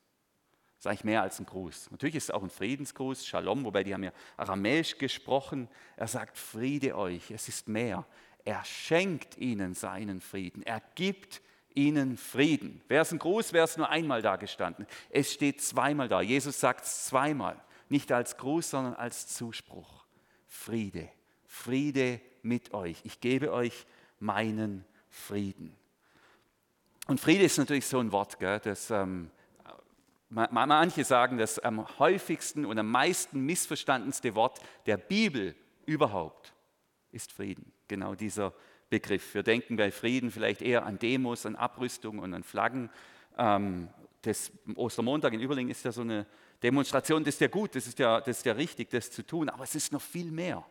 Das 0.78 0.86
ist 0.86 0.88
eigentlich 0.88 1.04
mehr 1.06 1.24
als 1.24 1.40
ein 1.40 1.48
Gruß. 1.48 1.90
Natürlich 1.90 2.16
ist 2.16 2.26
es 2.26 2.32
auch 2.32 2.44
ein 2.44 2.52
Friedensgruß, 2.52 3.26
Shalom, 3.26 3.66
wobei 3.66 3.84
die 3.84 3.96
haben 3.96 4.04
ja 4.04 4.12
aramäisch 4.38 5.00
gesprochen. 5.00 5.68
Er 5.96 6.08
sagt, 6.08 6.38
Friede 6.38 6.96
euch, 6.96 7.32
es 7.32 7.48
ist 7.48 7.68
mehr. 7.68 8.06
Er 8.46 8.64
schenkt 8.64 9.40
ihnen 9.40 9.74
seinen 9.74 10.22
Frieden. 10.22 10.62
Er 10.62 10.84
gibt 10.94 11.42
ihnen 11.74 12.16
Frieden. 12.16 12.82
Wäre 12.88 13.02
es 13.02 13.12
ein 13.12 13.18
Gruß, 13.18 13.54
wäre 13.54 13.66
es 13.66 13.76
nur 13.76 13.90
einmal 13.90 14.22
da 14.22 14.36
gestanden. 14.36 14.86
Es 15.10 15.34
steht 15.34 15.62
zweimal 15.62 16.10
da. 16.10 16.22
Jesus 16.22 16.60
sagt 16.60 16.86
es 16.86 17.06
zweimal. 17.06 17.60
Nicht 17.90 18.12
als 18.12 18.38
Gruß, 18.38 18.70
sondern 18.70 18.94
als 18.94 19.28
Zuspruch. 19.28 20.06
Friede. 20.46 21.10
Friede 21.48 22.22
mit 22.44 22.74
euch. 22.76 23.02
Ich 23.04 23.20
gebe 23.20 23.52
euch 23.52 23.88
meinen 24.20 24.86
Frieden. 25.10 25.76
Und 27.08 27.20
Friede 27.20 27.46
ist 27.46 27.58
natürlich 27.58 27.88
so 27.88 28.00
ein 28.00 28.12
Wort, 28.12 28.38
gell, 28.38 28.60
das 28.60 28.92
ähm, 28.92 29.32
manche 30.30 31.04
sagen, 31.04 31.38
das 31.38 31.60
am 31.60 32.00
häufigsten 32.00 32.66
und 32.66 32.78
am 32.78 32.90
meisten 32.90 33.42
missverstandenste 33.46 34.36
Wort 34.36 34.60
der 34.86 34.98
Bibel 34.98 35.56
überhaupt 35.86 36.54
ist 37.12 37.32
Frieden. 37.32 37.72
Genau 37.88 38.16
dieser 38.16 38.54
Begriff. 38.90 39.34
Wir 39.34 39.44
denken 39.44 39.76
bei 39.76 39.92
Frieden 39.92 40.32
vielleicht 40.32 40.62
eher 40.62 40.86
an 40.86 41.00
Demos, 41.00 41.46
an 41.46 41.56
Abrüstung 41.56 42.20
und 42.20 42.34
an 42.34 42.44
Flaggen. 42.44 42.90
Ähm, 43.38 43.90
das 44.22 44.52
Ostermontag 44.76 45.34
in 45.34 45.40
Überlingen 45.40 45.72
ist 45.72 45.86
ja 45.86 45.92
so 45.92 46.02
eine 46.02 46.26
Demonstration, 46.62 47.24
das 47.24 47.36
ist 47.36 47.42
ja 47.42 47.48
gut, 47.48 47.76
das 47.76 47.88
ist 47.88 48.00
ja, 48.00 48.20
das 48.20 48.38
ist 48.38 48.46
ja 48.46 48.54
richtig, 48.54 48.90
das 48.90 49.12
zu 49.12 49.26
tun, 49.26 49.48
aber 49.50 49.64
es 49.64 49.76
ist 49.76 49.92
noch 49.92 50.02
viel 50.02 50.32
mehr. 50.32 50.66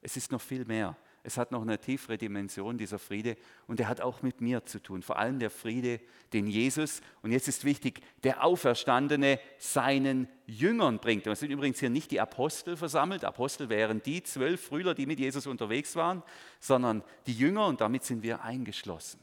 Es 0.00 0.16
ist 0.16 0.32
noch 0.32 0.40
viel 0.40 0.64
mehr. 0.64 0.96
Es 1.22 1.36
hat 1.36 1.52
noch 1.52 1.62
eine 1.62 1.78
tiefere 1.78 2.16
Dimension, 2.16 2.78
dieser 2.78 2.98
Friede. 2.98 3.36
Und 3.66 3.80
er 3.80 3.88
hat 3.88 4.00
auch 4.00 4.22
mit 4.22 4.40
mir 4.40 4.64
zu 4.64 4.80
tun. 4.80 5.02
Vor 5.02 5.18
allem 5.18 5.38
der 5.38 5.50
Friede, 5.50 6.00
den 6.32 6.46
Jesus, 6.46 7.00
und 7.22 7.32
jetzt 7.32 7.48
ist 7.48 7.64
wichtig, 7.64 8.00
der 8.22 8.44
Auferstandene 8.44 9.40
seinen 9.58 10.28
Jüngern 10.46 10.98
bringt. 10.98 11.26
Und 11.26 11.32
es 11.32 11.40
sind 11.40 11.50
übrigens 11.50 11.80
hier 11.80 11.90
nicht 11.90 12.10
die 12.10 12.20
Apostel 12.20 12.76
versammelt. 12.76 13.24
Apostel 13.24 13.68
wären 13.68 14.02
die 14.02 14.22
zwölf 14.22 14.64
Frühler, 14.64 14.94
die 14.94 15.06
mit 15.06 15.18
Jesus 15.18 15.46
unterwegs 15.46 15.96
waren, 15.96 16.22
sondern 16.60 17.02
die 17.26 17.34
Jünger, 17.34 17.66
und 17.66 17.80
damit 17.80 18.04
sind 18.04 18.22
wir 18.22 18.42
eingeschlossen. 18.42 19.20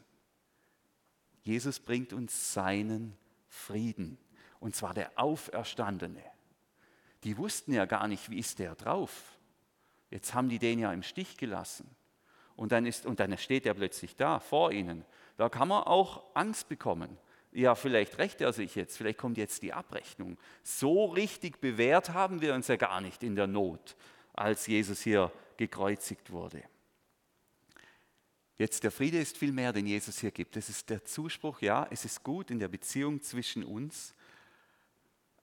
Jesus 1.44 1.80
bringt 1.80 2.12
uns 2.12 2.54
seinen 2.54 3.16
Frieden. 3.48 4.18
Und 4.60 4.76
zwar 4.76 4.94
der 4.94 5.12
Auferstandene. 5.16 6.24
Die 7.24 7.38
wussten 7.38 7.74
ja 7.74 7.86
gar 7.86 8.08
nicht, 8.08 8.30
wie 8.30 8.40
ist 8.40 8.60
der 8.60 8.76
drauf 8.76 9.35
Jetzt 10.10 10.34
haben 10.34 10.50
die 10.50 10.60
den 10.60 10.80
ja 10.80 10.94
im 10.94 11.04
Stich 11.04 11.38
gelassen. 11.38 11.90
Und 12.56 12.72
dann, 12.72 12.86
ist, 12.86 13.06
und 13.06 13.20
dann 13.20 13.38
steht 13.38 13.66
er 13.66 13.74
plötzlich 13.74 14.16
da 14.16 14.40
vor 14.40 14.72
ihnen. 14.72 15.04
Da 15.38 15.50
kann 15.50 15.68
man 15.68 15.84
auch 15.84 16.24
Angst 16.34 16.70
bekommen. 16.70 17.18
Ja, 17.52 17.76
vielleicht 17.76 18.18
rächt 18.18 18.42
er 18.42 18.52
sich 18.54 18.76
jetzt, 18.76 18.98
vielleicht 18.98 19.18
kommt 19.18 19.38
jetzt 19.38 19.62
die 19.62 19.74
Abrechnung. 19.74 20.38
So 20.64 21.06
richtig 21.06 21.62
bewährt 21.62 22.10
haben 22.10 22.42
wir 22.42 22.54
uns 22.54 22.68
ja 22.68 22.76
gar 22.76 23.00
nicht 23.02 23.24
in 23.24 23.36
der 23.36 23.48
Not, 23.48 23.96
als 24.34 24.68
Jesus 24.68 25.02
hier 25.02 25.32
gekreuzigt 25.58 26.32
wurde. 26.32 26.64
Jetzt 28.58 28.84
der 28.84 28.92
Friede 28.92 29.20
ist 29.20 29.38
viel 29.38 29.52
mehr, 29.52 29.74
den 29.74 29.86
Jesus 29.86 30.20
hier 30.20 30.32
gibt. 30.32 30.56
Das 30.56 30.70
ist 30.70 30.90
der 30.90 31.04
Zuspruch, 31.04 31.62
ja, 31.62 31.88
es 31.92 32.06
ist 32.06 32.24
gut 32.24 32.52
in 32.52 32.60
der 32.60 32.70
Beziehung 32.70 33.22
zwischen 33.22 33.64
uns, 33.64 34.14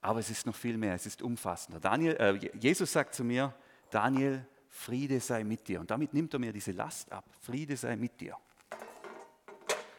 aber 0.01 0.19
es 0.19 0.29
ist 0.29 0.45
noch 0.45 0.55
viel 0.55 0.77
mehr, 0.77 0.95
es 0.95 1.05
ist 1.05 1.21
umfassender. 1.21 1.79
Daniel, 1.79 2.15
äh, 2.15 2.49
Jesus 2.59 2.91
sagt 2.91 3.13
zu 3.13 3.23
mir, 3.23 3.53
Daniel, 3.89 4.45
Friede 4.75 5.19
sei 5.19 5.43
mit 5.43 5.67
dir. 5.67 5.79
Und 5.79 5.91
damit 5.91 6.13
nimmt 6.15 6.33
er 6.33 6.39
mir 6.39 6.51
diese 6.51 6.71
Last 6.71 7.11
ab. 7.11 7.25
Friede 7.41 7.77
sei 7.77 7.95
mit 7.95 8.19
dir. 8.19 8.35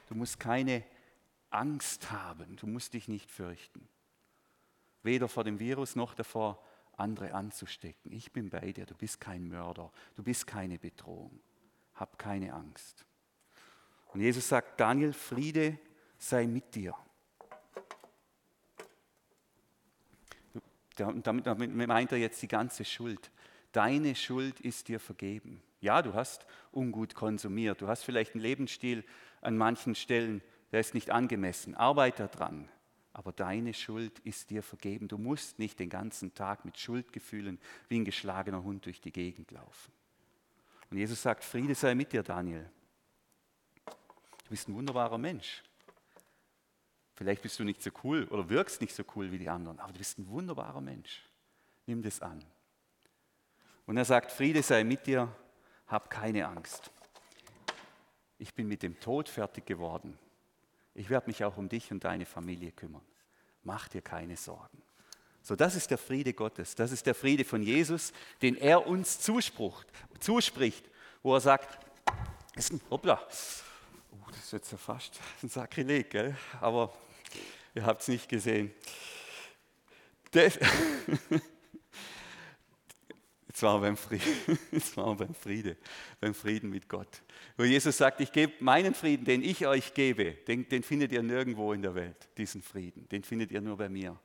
Du 0.08 0.16
musst 0.16 0.40
keine 0.40 0.82
Angst 1.48 2.10
haben. 2.10 2.56
Du 2.56 2.66
musst 2.66 2.92
dich 2.92 3.06
nicht 3.06 3.30
fürchten. 3.30 3.88
Weder 5.04 5.28
vor 5.28 5.44
dem 5.44 5.60
Virus 5.60 5.94
noch 5.94 6.14
davor, 6.14 6.60
andere 6.96 7.32
anzustecken. 7.34 8.12
Ich 8.12 8.32
bin 8.32 8.50
bei 8.50 8.72
dir, 8.72 8.84
du 8.84 8.94
bist 8.94 9.20
kein 9.20 9.48
Mörder, 9.48 9.92
du 10.16 10.24
bist 10.24 10.46
keine 10.46 10.78
Bedrohung. 10.78 11.40
Hab 11.94 12.18
keine 12.18 12.52
Angst. 12.52 13.04
Und 14.12 14.22
Jesus 14.22 14.48
sagt, 14.48 14.80
Daniel, 14.80 15.12
Friede 15.12 15.78
sei 16.18 16.48
mit 16.48 16.74
dir. 16.74 16.96
Und 20.98 21.26
damit, 21.26 21.46
damit 21.46 21.74
meint 21.74 22.10
er 22.10 22.18
jetzt 22.18 22.42
die 22.42 22.48
ganze 22.48 22.84
Schuld. 22.84 23.30
Deine 23.74 24.14
Schuld 24.14 24.60
ist 24.60 24.86
dir 24.86 25.00
vergeben. 25.00 25.60
Ja, 25.80 26.00
du 26.00 26.14
hast 26.14 26.46
ungut 26.70 27.16
konsumiert. 27.16 27.80
Du 27.80 27.88
hast 27.88 28.04
vielleicht 28.04 28.34
einen 28.34 28.42
Lebensstil 28.42 29.04
an 29.40 29.58
manchen 29.58 29.96
Stellen, 29.96 30.42
der 30.70 30.78
ist 30.78 30.94
nicht 30.94 31.10
angemessen. 31.10 31.74
Arbeite 31.74 32.28
daran. 32.28 32.68
Aber 33.12 33.32
deine 33.32 33.74
Schuld 33.74 34.20
ist 34.20 34.50
dir 34.50 34.62
vergeben. 34.62 35.08
Du 35.08 35.18
musst 35.18 35.58
nicht 35.58 35.80
den 35.80 35.90
ganzen 35.90 36.34
Tag 36.34 36.64
mit 36.64 36.78
Schuldgefühlen 36.78 37.58
wie 37.88 37.98
ein 37.98 38.04
geschlagener 38.04 38.62
Hund 38.62 38.86
durch 38.86 39.00
die 39.00 39.10
Gegend 39.10 39.50
laufen. 39.50 39.92
Und 40.88 40.98
Jesus 40.98 41.20
sagt, 41.20 41.42
Friede 41.42 41.74
sei 41.74 41.96
mit 41.96 42.12
dir, 42.12 42.22
Daniel. 42.22 42.70
Du 43.86 44.50
bist 44.50 44.68
ein 44.68 44.74
wunderbarer 44.76 45.18
Mensch. 45.18 45.64
Vielleicht 47.14 47.42
bist 47.42 47.58
du 47.58 47.64
nicht 47.64 47.82
so 47.82 47.90
cool 48.04 48.28
oder 48.30 48.48
wirkst 48.48 48.80
nicht 48.80 48.94
so 48.94 49.02
cool 49.16 49.32
wie 49.32 49.38
die 49.38 49.48
anderen, 49.48 49.80
aber 49.80 49.92
du 49.92 49.98
bist 49.98 50.16
ein 50.16 50.28
wunderbarer 50.28 50.80
Mensch. 50.80 51.28
Nimm 51.86 52.02
das 52.02 52.22
an. 52.22 52.44
Und 53.86 53.96
er 53.96 54.04
sagt, 54.04 54.32
Friede 54.32 54.62
sei 54.62 54.84
mit 54.84 55.06
dir, 55.06 55.34
hab 55.86 56.10
keine 56.10 56.46
Angst. 56.46 56.90
Ich 58.38 58.54
bin 58.54 58.66
mit 58.66 58.82
dem 58.82 58.98
Tod 59.00 59.28
fertig 59.28 59.66
geworden. 59.66 60.18
Ich 60.94 61.10
werde 61.10 61.26
mich 61.26 61.44
auch 61.44 61.56
um 61.56 61.68
dich 61.68 61.90
und 61.90 62.04
deine 62.04 62.26
Familie 62.26 62.72
kümmern. 62.72 63.04
Mach 63.62 63.88
dir 63.88 64.02
keine 64.02 64.36
Sorgen. 64.36 64.82
So, 65.42 65.56
das 65.56 65.74
ist 65.74 65.90
der 65.90 65.98
Friede 65.98 66.32
Gottes. 66.32 66.74
Das 66.74 66.90
ist 66.92 67.06
der 67.06 67.14
Friede 67.14 67.44
von 67.44 67.62
Jesus, 67.62 68.12
den 68.40 68.56
er 68.56 68.86
uns 68.86 69.20
zuspricht, 69.20 70.90
wo 71.22 71.34
er 71.34 71.40
sagt, 71.40 71.78
ist 72.54 72.72
ein, 72.72 72.80
hoppla, 72.90 73.20
oh, 73.20 74.26
das 74.28 74.38
ist 74.38 74.52
jetzt 74.52 74.72
ja 74.72 74.78
fast 74.78 75.20
ein 75.42 75.48
Sakrileg, 75.48 76.10
gell? 76.10 76.36
aber 76.60 76.92
ihr 77.74 77.84
habt 77.84 78.02
es 78.02 78.08
nicht 78.08 78.28
gesehen. 78.28 78.72
Das, 80.30 80.58
Wir 83.60 83.78
beim 83.78 83.96
Frieden, 83.96 84.58
jetzt 84.72 84.96
beim 84.96 85.34
Friede, 85.34 85.76
beim 86.20 86.34
Frieden 86.34 86.70
mit 86.70 86.88
Gott. 86.88 87.22
Wo 87.56 87.62
Jesus 87.62 87.96
sagt, 87.96 88.20
ich 88.20 88.32
gebe 88.32 88.52
meinen 88.58 88.94
Frieden, 88.94 89.24
den 89.24 89.42
ich 89.42 89.64
euch 89.66 89.94
gebe, 89.94 90.32
den, 90.32 90.68
den 90.68 90.82
findet 90.82 91.12
ihr 91.12 91.22
nirgendwo 91.22 91.72
in 91.72 91.80
der 91.80 91.94
Welt, 91.94 92.16
diesen 92.36 92.62
Frieden. 92.62 93.08
Den 93.10 93.22
findet 93.22 93.52
ihr 93.52 93.60
nur 93.60 93.76
bei 93.76 93.88
mir. 93.88 94.18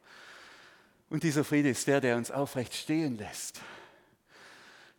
Und 1.10 1.22
dieser 1.24 1.44
Friede 1.44 1.70
ist 1.70 1.88
der, 1.88 2.02
der 2.02 2.18
uns 2.18 2.32
aufrecht 2.32 2.74
stehen 2.74 3.18
lässt, 3.18 3.62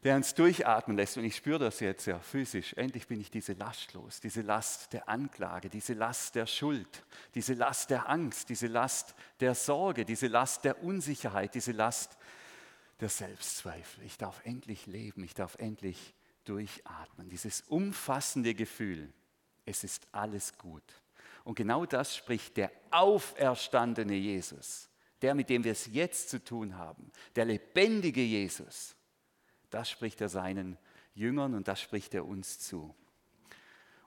der 0.04 0.14
uns 0.14 0.32
durchatmen 0.34 0.96
lässt. 0.96 1.16
Und 1.16 1.24
ich 1.24 1.34
spüre 1.34 1.58
das 1.58 1.80
jetzt 1.80 2.06
ja 2.06 2.20
physisch. 2.20 2.72
Endlich 2.74 3.08
bin 3.08 3.20
ich 3.20 3.32
diese 3.32 3.54
Last 3.54 3.94
los, 3.94 4.20
diese 4.20 4.42
Last 4.42 4.92
der 4.92 5.08
Anklage, 5.08 5.68
diese 5.68 5.94
Last 5.94 6.36
der 6.36 6.46
Schuld, 6.46 7.04
diese 7.34 7.54
Last 7.54 7.90
der 7.90 8.08
Angst, 8.08 8.48
diese 8.48 8.68
Last 8.68 9.14
der 9.40 9.56
Sorge, 9.56 10.04
diese 10.04 10.28
Last 10.28 10.64
der 10.64 10.84
Unsicherheit, 10.84 11.56
diese 11.56 11.72
Last 11.72 12.12
der 12.12 12.39
Selbstzweifel. 13.08 14.04
Ich 14.04 14.18
darf 14.18 14.44
endlich 14.44 14.86
leben, 14.86 15.24
ich 15.24 15.34
darf 15.34 15.56
endlich 15.56 16.14
durchatmen. 16.44 17.28
Dieses 17.28 17.62
umfassende 17.62 18.54
Gefühl, 18.54 19.12
es 19.64 19.84
ist 19.84 20.06
alles 20.12 20.56
gut. 20.58 20.82
Und 21.44 21.54
genau 21.54 21.86
das 21.86 22.16
spricht 22.16 22.56
der 22.56 22.70
auferstandene 22.90 24.14
Jesus, 24.14 24.88
der, 25.22 25.34
mit 25.34 25.48
dem 25.48 25.64
wir 25.64 25.72
es 25.72 25.86
jetzt 25.86 26.28
zu 26.28 26.42
tun 26.42 26.76
haben, 26.76 27.10
der 27.36 27.46
lebendige 27.46 28.22
Jesus. 28.22 28.94
Das 29.70 29.88
spricht 29.88 30.20
er 30.20 30.28
seinen 30.28 30.76
Jüngern 31.14 31.54
und 31.54 31.68
das 31.68 31.80
spricht 31.80 32.14
er 32.14 32.26
uns 32.26 32.58
zu. 32.58 32.94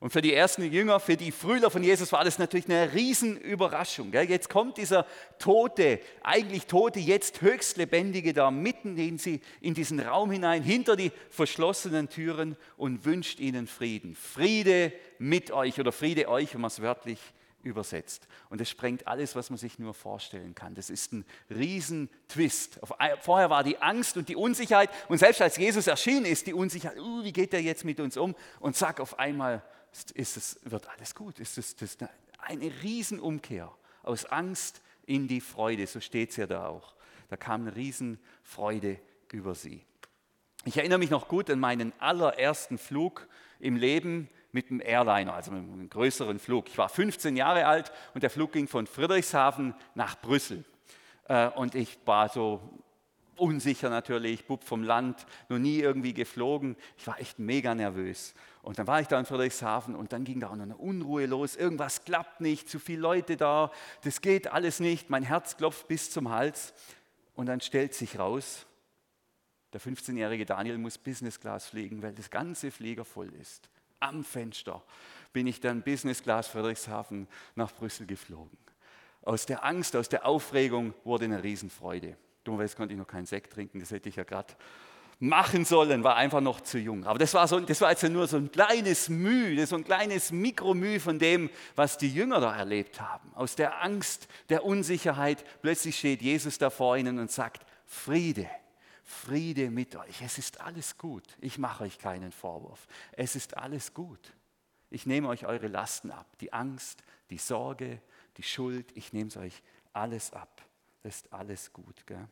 Und 0.04 0.10
für 0.10 0.22
die 0.22 0.34
ersten 0.34 0.70
Jünger, 0.70 1.00
für 1.00 1.16
die 1.16 1.32
Frühler 1.32 1.72
von 1.72 1.82
Jesus 1.82 2.12
war 2.12 2.26
das 2.26 2.38
natürlich 2.38 2.66
eine 2.66 2.92
Riesenüberraschung. 2.92 4.12
Jetzt 4.12 4.50
kommt 4.50 4.76
dieser 4.76 5.06
tote, 5.40 6.02
eigentlich 6.22 6.66
tote, 6.66 7.00
jetzt 7.00 7.40
höchst 7.40 7.78
lebendige 7.78 8.34
da 8.34 8.52
mitten 8.52 8.98
in, 8.98 9.18
sie, 9.18 9.40
in 9.62 9.74
diesen 9.74 10.02
Raum 10.02 10.30
hinein, 10.30 10.62
hinter 10.62 10.98
die 10.98 11.14
verschlossenen 11.30 12.10
Türen 12.10 12.58
und 12.76 13.06
wünscht 13.06 13.40
ihnen 13.40 13.66
Frieden. 13.66 14.14
Friede 14.14 14.92
mit 15.20 15.52
euch 15.52 15.80
oder 15.80 15.94
Friede 15.94 16.28
euch, 16.28 16.54
wenn 16.54 16.60
man 16.60 16.68
es 16.68 16.82
wörtlich 16.82 17.20
übersetzt. 17.62 18.28
Und 18.50 18.60
es 18.60 18.70
sprengt 18.70 19.08
alles, 19.08 19.38
was 19.38 19.52
man 19.52 19.58
sich 19.58 19.80
nur 19.80 19.94
vorstellen 19.94 20.54
kann. 20.54 20.76
Das 20.76 20.90
ist 20.90 21.14
ein 21.14 21.24
Riesentwist. 21.50 22.78
Vorher 23.22 23.50
war 23.50 23.64
die 23.64 23.82
Angst 23.82 24.18
und 24.18 24.28
die 24.28 24.36
Unsicherheit 24.36 24.90
und 25.08 25.18
selbst 25.18 25.42
als 25.42 25.56
Jesus 25.56 25.88
erschienen 25.88 26.26
ist, 26.26 26.46
die 26.46 26.54
Unsicherheit, 26.54 27.00
uh, 27.00 27.24
wie 27.24 27.32
geht 27.32 27.54
der 27.54 27.62
jetzt 27.62 27.86
mit 27.86 28.02
uns 28.02 28.18
um? 28.18 28.36
Und 28.60 28.76
zack, 28.76 29.00
auf 29.00 29.18
einmal 29.18 29.64
ist 30.12 30.38
es, 30.38 30.60
wird 30.64 30.90
alles 30.90 31.16
gut. 31.16 31.40
Ist 31.40 31.58
es, 31.58 31.76
das 31.76 31.96
ist 31.96 32.06
eine 32.40 32.72
Riesenumkehr 32.82 33.72
aus 34.02 34.26
Angst 34.26 34.82
in 35.06 35.28
die 35.28 35.42
Freude, 35.42 35.88
so 35.88 36.00
steht 36.00 36.32
es 36.32 36.38
ja 36.38 36.48
da 36.48 36.68
auch. 36.68 36.96
Da 37.30 37.38
kam 37.38 37.62
eine 37.62 37.76
Riesenfreude 37.76 39.00
über 39.32 39.56
sie. 39.56 39.86
Ich 40.66 40.78
erinnere 40.78 41.00
mich 41.00 41.10
noch 41.10 41.28
gut 41.28 41.50
an 41.50 41.60
meinen 41.60 41.94
allerersten 42.00 42.78
Flug 42.78 43.28
im 43.60 43.76
Leben 43.76 44.30
mit 44.52 44.70
einem 44.70 44.82
Airliner, 44.82 45.34
also 45.34 45.52
mit 45.52 45.62
einem 45.62 45.90
größeren 45.90 46.40
Flug. 46.40 46.70
Ich 46.70 46.78
war 46.78 46.88
15 46.88 47.36
Jahre 47.36 47.66
alt 47.66 47.92
und 48.14 48.24
der 48.24 48.30
Flug 48.30 48.54
ging 48.54 48.68
von 48.68 48.88
Friedrichshafen 48.88 49.74
nach 49.96 50.22
Brüssel. 50.22 50.64
Äh, 51.28 51.50
und 51.50 51.76
ich 51.76 51.98
war 52.06 52.30
so 52.30 52.62
unsicher 53.36 53.90
natürlich, 53.90 54.46
Bub 54.46 54.64
vom 54.64 54.84
Land, 54.84 55.26
noch 55.50 55.58
nie 55.58 55.80
irgendwie 55.80 56.14
geflogen. 56.14 56.76
Ich 56.98 57.08
war 57.08 57.20
echt 57.20 57.40
mega 57.40 57.74
nervös. 57.74 58.36
Und 58.64 58.80
dann 58.80 58.88
war 58.88 59.02
ich 59.02 59.10
da 59.10 59.20
in 59.20 59.26
Friedrichshafen 59.26 59.94
und 59.94 60.14
dann 60.14 60.24
ging 60.24 60.40
da 60.40 60.48
auch 60.48 60.56
noch 60.56 60.64
eine 60.64 60.78
Unruhe 60.78 61.26
los. 61.26 61.58
Irgendwas 61.58 62.06
klappt 62.06 62.40
nicht, 62.40 62.70
zu 62.70 62.80
viele 62.80 63.02
Leute 63.02 63.36
da, 63.36 63.72
das 64.04 64.22
geht 64.22 64.48
alles 64.48 64.80
nicht. 64.80 65.10
Mein 65.10 65.24
Herz 65.24 65.58
klopft 65.58 65.90
bis 65.90 66.10
zum 66.10 66.30
Hals. 66.30 66.74
Und 67.36 67.48
dann 67.48 67.60
stellt 67.60 67.94
sich 67.94 68.18
raus, 68.18 68.66
der 69.74 69.82
15-jährige 69.82 70.46
Daniel 70.46 70.78
muss 70.78 70.98
Business 70.98 71.42
Class 71.42 71.68
fliegen, 71.68 72.02
weil 72.02 72.14
das 72.14 72.30
ganze 72.30 72.72
Flieger 72.72 73.04
voll 73.04 73.34
ist. 73.34 73.70
Am 74.00 74.24
Fenster 74.24 74.82
bin 75.34 75.46
ich 75.46 75.60
dann 75.60 75.82
Business 75.82 76.24
Class 76.24 76.48
Friedrichshafen 76.48 77.28
nach 77.56 77.74
Brüssel 77.74 78.08
geflogen. 78.08 78.58
Aus 79.24 79.46
der 79.46 79.66
Angst, 79.66 79.96
aus 79.98 80.08
der 80.08 80.26
Aufregung 80.26 80.94
wurde 81.04 81.26
eine 81.26 81.44
Riesenfreude. 81.44 82.16
Dummerweise 82.46 82.78
konnte 82.78 82.94
ich 82.94 83.00
noch 83.00 83.08
keinen 83.08 83.26
Sekt 83.26 83.52
trinken, 83.52 83.82
das 83.82 83.92
hätte 83.92 84.08
ich 84.08 84.16
ja 84.16 84.24
gerade 84.24 84.54
machen 85.20 85.66
sollen, 85.66 86.04
war 86.04 86.16
einfach 86.16 86.42
noch 86.42 86.62
zu 86.62 86.78
jung. 86.78 87.06
Aber 87.06 87.20
das 87.20 87.34
war, 87.34 87.48
so, 87.48 87.60
das 87.60 87.82
war 87.82 87.92
jetzt 87.92 88.04
nur 88.04 88.28
so 88.28 88.38
ein 88.38 88.52
kleines 88.52 89.10
Mühe, 89.10 89.66
so 89.66 89.76
ein 89.76 89.84
kleines 89.84 90.32
Mikromüh 90.32 91.00
von 91.00 91.20
dem, 91.20 91.50
was 91.76 91.98
die 91.98 92.14
Jünger 92.14 92.40
da 92.40 92.56
erlebt 92.56 93.00
haben. 93.00 93.32
Aus 93.36 93.56
der 93.56 93.82
Angst, 93.84 94.28
der 94.50 94.66
Unsicherheit, 94.66 95.44
plötzlich 95.62 95.98
steht 95.98 96.22
Jesus 96.22 96.58
da 96.58 96.70
vor 96.70 96.98
ihnen 96.98 97.20
und 97.20 97.32
sagt, 97.32 97.66
Friede, 97.86 98.50
Friede 99.04 99.70
mit 99.70 99.96
euch. 99.96 100.22
Es 100.22 100.38
ist 100.38 100.62
alles 100.62 100.98
gut. 100.98 101.24
Ich 101.42 101.58
mache 101.58 101.84
euch 101.84 102.00
keinen 102.00 102.32
Vorwurf. 102.32 102.88
Es 103.12 103.36
ist 103.36 103.58
alles 103.58 103.94
gut. 103.94 104.34
Ich 104.90 105.06
nehme 105.06 105.28
euch 105.28 105.46
eure 105.46 105.68
Lasten 105.68 106.12
ab. 106.12 106.28
Die 106.40 106.54
Angst, 106.54 107.04
die 107.30 107.38
Sorge, 107.38 108.02
die 108.38 108.44
Schuld, 108.44 108.92
ich 108.96 109.14
nehme 109.14 109.28
es 109.28 109.38
euch 109.38 109.64
alles 109.92 110.34
ab. 110.34 110.62
Das 111.04 111.16
ist 111.16 111.34
alles 111.34 111.74
gut. 111.74 112.06
Gell? 112.06 112.28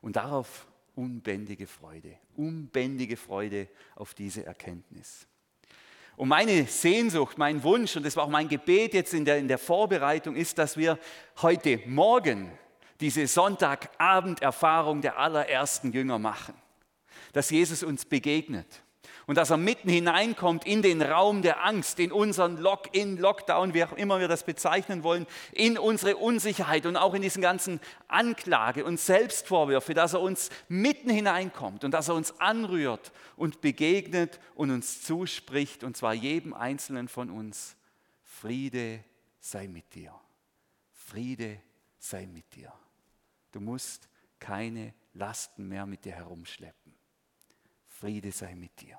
Und 0.00 0.16
darauf 0.16 0.66
unbändige 0.94 1.66
Freude, 1.66 2.16
unbändige 2.36 3.16
Freude 3.16 3.68
auf 3.96 4.14
diese 4.14 4.44
Erkenntnis. 4.44 5.26
Und 6.16 6.28
meine 6.28 6.66
Sehnsucht, 6.66 7.38
mein 7.38 7.62
Wunsch, 7.62 7.96
und 7.96 8.04
das 8.04 8.16
war 8.16 8.24
auch 8.24 8.30
mein 8.30 8.48
Gebet 8.48 8.92
jetzt 8.94 9.14
in 9.14 9.24
der, 9.24 9.38
in 9.38 9.48
der 9.48 9.58
Vorbereitung, 9.58 10.36
ist, 10.36 10.58
dass 10.58 10.76
wir 10.76 10.98
heute 11.40 11.80
Morgen 11.86 12.52
diese 13.00 13.26
Sonntagabenderfahrung 13.26 15.00
der 15.00 15.18
allerersten 15.18 15.92
Jünger 15.92 16.18
machen. 16.18 16.54
Dass 17.32 17.50
Jesus 17.50 17.82
uns 17.82 18.04
begegnet 18.04 18.82
und 19.30 19.36
dass 19.36 19.50
er 19.50 19.58
mitten 19.58 19.88
hineinkommt 19.88 20.66
in 20.66 20.82
den 20.82 21.00
Raum 21.00 21.40
der 21.40 21.64
Angst, 21.64 22.00
in 22.00 22.10
unseren 22.10 22.56
Lock-in, 22.56 23.16
Lockdown, 23.16 23.74
wie 23.74 23.84
auch 23.84 23.92
immer 23.92 24.18
wir 24.18 24.26
das 24.26 24.42
bezeichnen 24.42 25.04
wollen, 25.04 25.24
in 25.52 25.78
unsere 25.78 26.16
Unsicherheit 26.16 26.84
und 26.84 26.96
auch 26.96 27.14
in 27.14 27.22
diesen 27.22 27.40
ganzen 27.40 27.78
Anklage 28.08 28.84
und 28.84 28.98
Selbstvorwürfe, 28.98 29.94
dass 29.94 30.14
er 30.14 30.20
uns 30.20 30.50
mitten 30.66 31.10
hineinkommt 31.10 31.84
und 31.84 31.92
dass 31.92 32.08
er 32.08 32.16
uns 32.16 32.40
anrührt 32.40 33.12
und 33.36 33.60
begegnet 33.60 34.40
und 34.56 34.72
uns 34.72 35.00
zuspricht, 35.02 35.84
und 35.84 35.96
zwar 35.96 36.12
jedem 36.12 36.52
Einzelnen 36.52 37.06
von 37.06 37.30
uns, 37.30 37.76
Friede 38.24 39.04
sei 39.38 39.68
mit 39.68 39.94
dir. 39.94 40.12
Friede 40.90 41.60
sei 42.00 42.26
mit 42.26 42.52
dir. 42.56 42.72
Du 43.52 43.60
musst 43.60 44.08
keine 44.40 44.92
Lasten 45.14 45.68
mehr 45.68 45.86
mit 45.86 46.04
dir 46.04 46.14
herumschleppen. 46.14 46.96
Friede 47.86 48.32
sei 48.32 48.56
mit 48.56 48.80
dir. 48.80 48.98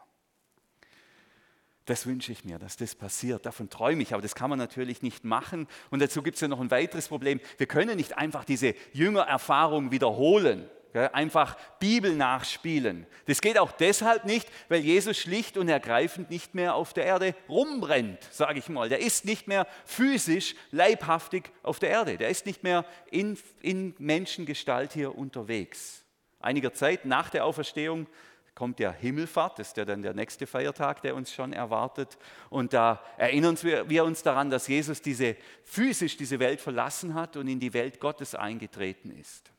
Das 1.92 2.06
wünsche 2.06 2.32
ich 2.32 2.46
mir, 2.46 2.58
dass 2.58 2.78
das 2.78 2.96
passiert. 2.96 3.46
Davon 3.46 3.70
träume 3.70 4.02
ich, 4.02 4.14
aber 4.14 4.22
das 4.22 4.34
kann 4.34 4.50
man 4.50 4.58
natürlich 4.58 5.02
nicht 5.02 5.26
machen. 5.26 5.68
Und 5.90 6.02
dazu 6.02 6.24
gibt 6.24 6.36
es 6.36 6.42
ja 6.42 6.48
noch 6.48 6.62
ein 6.62 6.72
weiteres 6.72 7.10
Problem. 7.10 7.42
Wir 7.58 7.68
können 7.68 7.98
nicht 7.98 8.18
einfach 8.18 8.46
diese 8.46 8.76
Jüngererfahrung 8.94 9.92
wiederholen, 9.92 10.70
einfach 10.94 11.58
Bibel 11.82 12.16
nachspielen. 12.16 13.06
Das 13.26 13.42
geht 13.42 13.60
auch 13.60 13.74
deshalb 13.74 14.24
nicht, 14.24 14.48
weil 14.70 14.80
Jesus 14.80 15.18
schlicht 15.18 15.58
und 15.58 15.68
ergreifend 15.68 16.30
nicht 16.30 16.56
mehr 16.56 16.76
auf 16.76 16.94
der 16.94 17.04
Erde 17.04 17.36
rumbrennt, 17.50 18.24
sage 18.32 18.60
ich 18.60 18.70
mal. 18.70 18.88
Der 18.88 19.02
ist 19.02 19.26
nicht 19.26 19.50
mehr 19.50 19.68
physisch, 19.84 20.56
leibhaftig 20.72 21.52
auf 21.62 21.80
der 21.80 21.90
Erde. 21.90 22.18
Der 22.18 22.30
ist 22.30 22.46
nicht 22.46 22.64
mehr 22.64 22.86
in, 23.10 23.38
in 23.62 23.96
Menschengestalt 23.98 24.94
hier 24.94 25.18
unterwegs. 25.18 26.06
Einiger 26.40 26.74
Zeit 26.74 27.04
nach 27.04 27.30
der 27.30 27.44
Auferstehung 27.44 28.08
kommt 28.56 28.80
der 28.80 28.92
Himmelfahrt, 28.92 29.60
das 29.60 29.70
ist 29.70 29.78
ja 29.78 29.86
dann 29.86 30.02
der 30.02 30.14
nächste 30.14 30.46
Feiertag, 30.46 31.02
der 31.02 31.16
uns 31.16 31.32
schon 31.32 31.54
erwartet. 31.54 32.18
Und 32.50 32.74
da 32.74 33.02
erinnern 33.18 33.58
wir 33.62 34.04
uns 34.04 34.24
daran, 34.24 34.50
dass 34.50 34.68
Jesus 34.68 35.02
diese, 35.02 35.36
physisch 35.64 36.18
diese 36.18 36.40
Welt 36.40 36.62
verlassen 36.62 37.14
hat 37.14 37.38
und 37.38 37.48
in 37.48 37.60
die 37.60 37.74
Welt 37.74 38.00
Gottes 38.00 38.36
eingetreten 38.36 39.12
ist. 39.12 39.52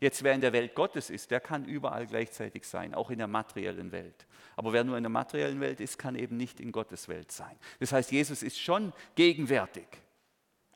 Jetzt, 0.00 0.22
wer 0.22 0.32
in 0.32 0.40
der 0.40 0.52
Welt 0.52 0.74
Gottes 0.74 1.10
ist, 1.10 1.30
der 1.30 1.40
kann 1.40 1.64
überall 1.64 2.06
gleichzeitig 2.06 2.66
sein, 2.66 2.94
auch 2.94 3.10
in 3.10 3.18
der 3.18 3.26
materiellen 3.26 3.92
Welt. 3.92 4.26
Aber 4.56 4.72
wer 4.72 4.84
nur 4.84 4.96
in 4.96 5.02
der 5.02 5.10
materiellen 5.10 5.60
Welt 5.60 5.80
ist, 5.80 5.98
kann 5.98 6.16
eben 6.16 6.36
nicht 6.36 6.58
in 6.60 6.72
Gottes 6.72 7.08
Welt 7.08 7.30
sein. 7.30 7.56
Das 7.78 7.92
heißt, 7.92 8.10
Jesus 8.10 8.42
ist 8.42 8.58
schon 8.58 8.92
gegenwärtig, 9.14 9.86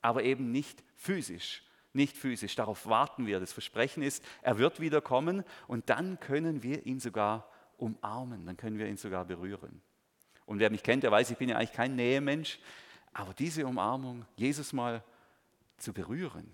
aber 0.01 0.23
eben 0.23 0.53
nicht 0.53 0.83
physisch. 0.95 1.63
Nicht 1.93 2.17
physisch. 2.17 2.57
Darauf 2.57 2.87
warten 2.87 3.27
wir. 3.27 3.41
Das 3.41 3.53
Versprechen 3.53 4.03
ist, 4.03 4.23
er 4.43 4.59
wird 4.59 4.81
wiederkommen 4.81 5.45
und 5.69 5.91
dann 5.91 6.19
können 6.19 6.63
wir 6.63 6.85
ihn 6.87 6.99
sogar 6.99 7.49
umarmen, 7.79 8.47
dann 8.47 8.57
können 8.57 8.79
wir 8.79 8.87
ihn 8.87 8.97
sogar 8.97 9.25
berühren. 9.25 9.81
Und 10.47 10.59
wer 10.59 10.71
mich 10.71 10.83
kennt, 10.83 11.03
der 11.03 11.11
weiß, 11.11 11.31
ich 11.31 11.39
bin 11.39 11.49
ja 11.49 11.57
eigentlich 11.57 11.73
kein 11.73 11.97
Nähemensch, 11.97 12.59
aber 13.13 13.33
diese 13.33 13.67
Umarmung, 13.67 14.27
Jesus 14.37 14.73
mal 14.73 15.03
zu 15.79 15.93
berühren, 15.93 16.53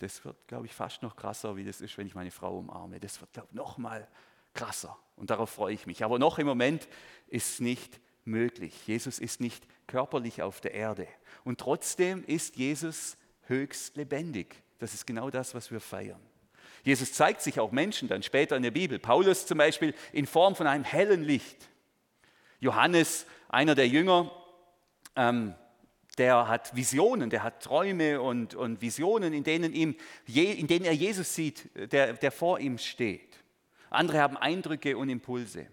das 0.00 0.24
wird, 0.24 0.36
glaube 0.46 0.66
ich, 0.66 0.74
fast 0.74 1.02
noch 1.02 1.16
krasser, 1.16 1.56
wie 1.56 1.64
das 1.64 1.80
ist, 1.80 1.96
wenn 1.96 2.06
ich 2.06 2.14
meine 2.14 2.30
Frau 2.30 2.58
umarme. 2.58 3.00
Das 3.00 3.20
wird, 3.20 3.32
glaube 3.32 3.48
ich, 3.50 3.56
noch 3.56 3.78
mal 3.78 4.06
krasser. 4.52 4.96
Und 5.16 5.30
darauf 5.30 5.50
freue 5.50 5.72
ich 5.72 5.86
mich. 5.86 6.04
Aber 6.04 6.18
noch 6.18 6.38
im 6.38 6.46
Moment 6.46 6.86
ist 7.28 7.54
es 7.54 7.60
nicht 7.60 8.00
möglich. 8.24 8.86
Jesus 8.86 9.18
ist 9.18 9.40
nicht 9.40 9.66
körperlich 9.86 10.42
auf 10.42 10.60
der 10.60 10.74
Erde. 10.74 11.08
Und 11.44 11.60
trotzdem 11.60 12.24
ist 12.24 12.56
Jesus 12.56 13.16
höchst 13.46 13.96
lebendig. 13.96 14.62
Das 14.78 14.92
ist 14.92 15.06
genau 15.06 15.30
das, 15.30 15.54
was 15.54 15.70
wir 15.70 15.80
feiern. 15.80 16.20
Jesus 16.86 17.12
zeigt 17.12 17.42
sich 17.42 17.58
auch 17.58 17.72
Menschen 17.72 18.06
dann 18.06 18.22
später 18.22 18.56
in 18.56 18.62
der 18.62 18.70
Bibel. 18.70 19.00
Paulus 19.00 19.44
zum 19.44 19.58
Beispiel 19.58 19.92
in 20.12 20.24
Form 20.24 20.54
von 20.54 20.68
einem 20.68 20.84
hellen 20.84 21.24
Licht. 21.24 21.68
Johannes, 22.60 23.26
einer 23.48 23.74
der 23.74 23.88
Jünger, 23.88 24.30
ähm, 25.16 25.56
der 26.16 26.46
hat 26.46 26.76
Visionen, 26.76 27.28
der 27.28 27.42
hat 27.42 27.64
Träume 27.64 28.20
und, 28.20 28.54
und 28.54 28.80
Visionen, 28.82 29.32
in 29.32 29.42
denen, 29.42 29.72
ihm, 29.72 29.96
in 30.28 30.68
denen 30.68 30.84
er 30.84 30.92
Jesus 30.92 31.34
sieht, 31.34 31.68
der, 31.92 32.12
der 32.12 32.30
vor 32.30 32.60
ihm 32.60 32.78
steht. 32.78 33.36
Andere 33.90 34.20
haben 34.20 34.36
Eindrücke 34.36 34.96
und 34.96 35.08
Impulse. 35.08 35.66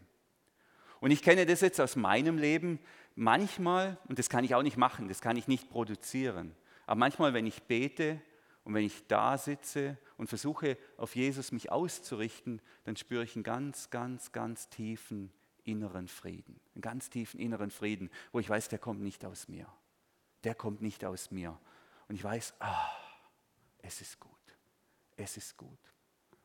Und 0.99 1.11
ich 1.11 1.21
kenne 1.21 1.45
das 1.45 1.61
jetzt 1.61 1.79
aus 1.79 1.95
meinem 1.95 2.39
Leben 2.39 2.79
manchmal, 3.13 3.99
und 4.09 4.17
das 4.17 4.29
kann 4.29 4.43
ich 4.43 4.55
auch 4.55 4.63
nicht 4.63 4.77
machen, 4.77 5.09
das 5.09 5.21
kann 5.21 5.37
ich 5.37 5.47
nicht 5.47 5.69
produzieren, 5.69 6.55
aber 6.87 6.97
manchmal, 6.97 7.35
wenn 7.35 7.45
ich 7.45 7.61
bete 7.61 8.19
und 8.63 8.73
wenn 8.73 8.85
ich 8.85 9.05
da 9.07 9.37
sitze 9.37 9.97
und 10.17 10.27
versuche 10.27 10.77
auf 10.97 11.15
Jesus 11.15 11.51
mich 11.51 11.71
auszurichten, 11.71 12.61
dann 12.85 12.95
spüre 12.95 13.23
ich 13.23 13.35
einen 13.35 13.43
ganz, 13.43 13.89
ganz, 13.89 14.31
ganz 14.31 14.69
tiefen 14.69 15.31
inneren 15.65 16.07
Frieden. 16.07 16.59
Einen 16.73 16.81
ganz 16.81 17.09
tiefen 17.09 17.39
inneren 17.39 17.71
Frieden, 17.71 18.09
wo 18.31 18.39
ich 18.39 18.49
weiß, 18.49 18.69
der 18.69 18.79
kommt 18.79 19.01
nicht 19.01 19.25
aus 19.25 19.47
mir. 19.47 19.67
Der 20.43 20.55
kommt 20.55 20.81
nicht 20.81 21.03
aus 21.03 21.31
mir. 21.31 21.57
Und 22.07 22.15
ich 22.15 22.23
weiß, 22.23 22.53
ah, 22.59 22.91
es 23.81 23.99
ist 24.01 24.19
gut. 24.19 24.31
Es 25.17 25.35
ist 25.37 25.57
gut. 25.57 25.79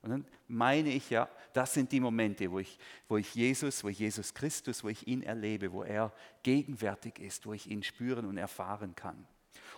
Und 0.03 0.11
dann 0.11 0.27
meine 0.47 0.91
ich 0.91 1.11
ja, 1.11 1.29
das 1.53 1.75
sind 1.75 1.91
die 1.91 2.01
Momente, 2.01 2.51
wo 2.51 2.61
ich, 2.61 2.79
wo 3.09 3.17
ich 3.17 3.35
Jesus, 3.35 3.83
wo 3.83 3.89
ich 3.89 3.99
Jesus 3.99 4.35
Christus, 4.35 4.85
wo 4.85 4.89
ich 4.89 5.07
ihn 5.07 5.23
erlebe, 5.23 5.73
wo 5.73 5.83
er 5.83 6.13
gegenwärtig 6.43 7.19
ist, 7.19 7.47
wo 7.47 7.53
ich 7.53 7.69
ihn 7.69 7.83
spüren 7.83 8.25
und 8.25 8.39
erfahren 8.39 8.95
kann. 8.95 9.27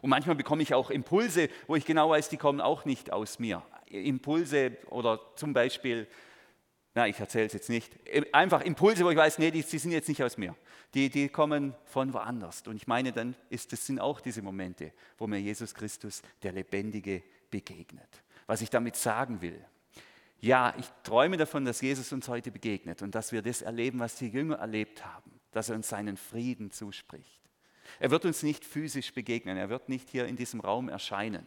Und 0.03 0.11
manchmal 0.11 0.37
bekomme 0.37 0.63
ich 0.63 0.75
auch 0.75 0.91
Impulse, 0.91 1.49
wo 1.67 1.77
ich 1.77 1.85
genau 1.85 2.11
weiß, 2.11 2.29
die 2.29 2.37
kommen 2.37 2.61
auch 2.61 2.85
nicht 2.85 3.13
aus 3.13 3.39
mir. 3.39 3.63
Impulse 3.87 4.77
oder 4.91 5.21
zum 5.37 5.53
Beispiel, 5.53 6.07
na, 6.95 7.07
ich 7.07 7.19
erzähle 7.19 7.47
es 7.47 7.53
jetzt 7.53 7.69
nicht, 7.69 7.93
einfach 8.33 8.63
Impulse, 8.63 9.05
wo 9.05 9.11
ich 9.11 9.17
weiß, 9.17 9.39
nee, 9.39 9.51
die, 9.51 9.63
die 9.63 9.79
sind 9.79 9.93
jetzt 9.93 10.09
nicht 10.09 10.23
aus 10.23 10.39
mir. 10.39 10.55
Die, 10.95 11.09
die 11.09 11.29
kommen 11.29 11.75
von 11.85 12.13
woanders. 12.13 12.63
Und 12.67 12.77
ich 12.77 12.87
meine, 12.87 13.13
dann 13.13 13.37
ist, 13.49 13.73
das 13.73 13.87
sind 13.87 14.01
auch 14.01 14.21
diese 14.21 14.43
Momente, 14.43 14.93
wo 15.19 15.27
mir 15.27 15.39
Jesus 15.39 15.75
Christus, 15.75 16.23
der 16.43 16.53
Lebendige, 16.53 17.23
begegnet. 17.51 18.23
Was 18.47 18.63
ich 18.63 18.71
damit 18.71 18.97
sagen 18.97 19.41
will, 19.41 19.65
ja, 20.41 20.75
ich 20.79 20.87
träume 21.03 21.37
davon, 21.37 21.65
dass 21.65 21.81
Jesus 21.81 22.13
uns 22.13 22.27
heute 22.29 22.51
begegnet 22.51 23.03
und 23.03 23.15
dass 23.15 23.31
wir 23.31 23.43
das 23.43 23.61
erleben, 23.61 23.99
was 23.99 24.17
die 24.17 24.29
Jünger 24.29 24.57
erlebt 24.57 25.05
haben, 25.05 25.39
dass 25.53 25.69
er 25.69 25.77
uns 25.77 25.89
seinen 25.89 26.17
Frieden 26.17 26.71
zuspricht. 26.71 27.40
Er 27.99 28.11
wird 28.11 28.25
uns 28.25 28.43
nicht 28.43 28.65
physisch 28.65 29.13
begegnen, 29.13 29.57
er 29.57 29.69
wird 29.69 29.89
nicht 29.89 30.09
hier 30.11 30.27
in 30.27 30.37
diesem 30.37 30.61
Raum 30.61 30.89
erscheinen, 30.89 31.47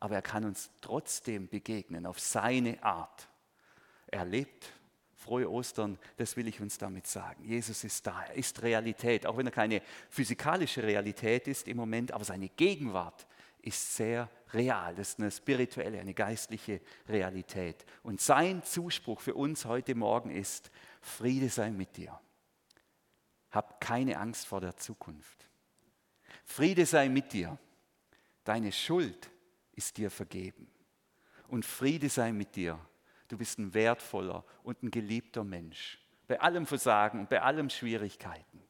aber 0.00 0.16
er 0.16 0.22
kann 0.22 0.44
uns 0.44 0.70
trotzdem 0.80 1.48
begegnen 1.48 2.06
auf 2.06 2.20
seine 2.20 2.82
Art. 2.82 3.28
Er 4.08 4.24
lebt. 4.24 4.72
Frohe 5.16 5.50
Ostern, 5.50 5.98
das 6.18 6.36
will 6.36 6.48
ich 6.48 6.60
uns 6.60 6.76
damit 6.76 7.06
sagen. 7.06 7.44
Jesus 7.44 7.82
ist 7.82 8.06
da, 8.06 8.24
er 8.24 8.34
ist 8.34 8.62
Realität, 8.62 9.24
auch 9.24 9.38
wenn 9.38 9.46
er 9.46 9.52
keine 9.52 9.80
physikalische 10.10 10.82
Realität 10.82 11.48
ist 11.48 11.66
im 11.66 11.78
Moment, 11.78 12.12
aber 12.12 12.24
seine 12.24 12.50
Gegenwart 12.50 13.26
ist 13.62 13.96
sehr 13.96 14.28
real. 14.52 14.94
Das 14.94 15.10
ist 15.10 15.20
eine 15.20 15.30
spirituelle, 15.30 15.98
eine 15.98 16.12
geistliche 16.12 16.80
Realität. 17.08 17.86
Und 18.02 18.20
sein 18.20 18.62
Zuspruch 18.62 19.20
für 19.20 19.34
uns 19.34 19.64
heute 19.64 19.94
Morgen 19.94 20.30
ist, 20.30 20.70
Friede 21.00 21.48
sei 21.48 21.70
mit 21.70 21.96
dir. 21.96 22.20
Hab 23.54 23.80
keine 23.80 24.18
Angst 24.18 24.46
vor 24.46 24.60
der 24.60 24.76
Zukunft. 24.76 25.48
Friede 26.44 26.84
sei 26.86 27.08
mit 27.08 27.32
dir. 27.32 27.56
Deine 28.42 28.72
Schuld 28.72 29.30
ist 29.72 29.96
dir 29.96 30.10
vergeben. 30.10 30.68
Und 31.48 31.64
Friede 31.64 32.08
sei 32.08 32.32
mit 32.32 32.56
dir. 32.56 32.78
Du 33.28 33.38
bist 33.38 33.58
ein 33.58 33.72
wertvoller 33.72 34.44
und 34.64 34.82
ein 34.82 34.90
geliebter 34.90 35.44
Mensch. 35.44 36.00
Bei 36.26 36.40
allem 36.40 36.66
Versagen 36.66 37.20
und 37.20 37.28
bei 37.28 37.42
allen 37.42 37.70
Schwierigkeiten. 37.70 38.60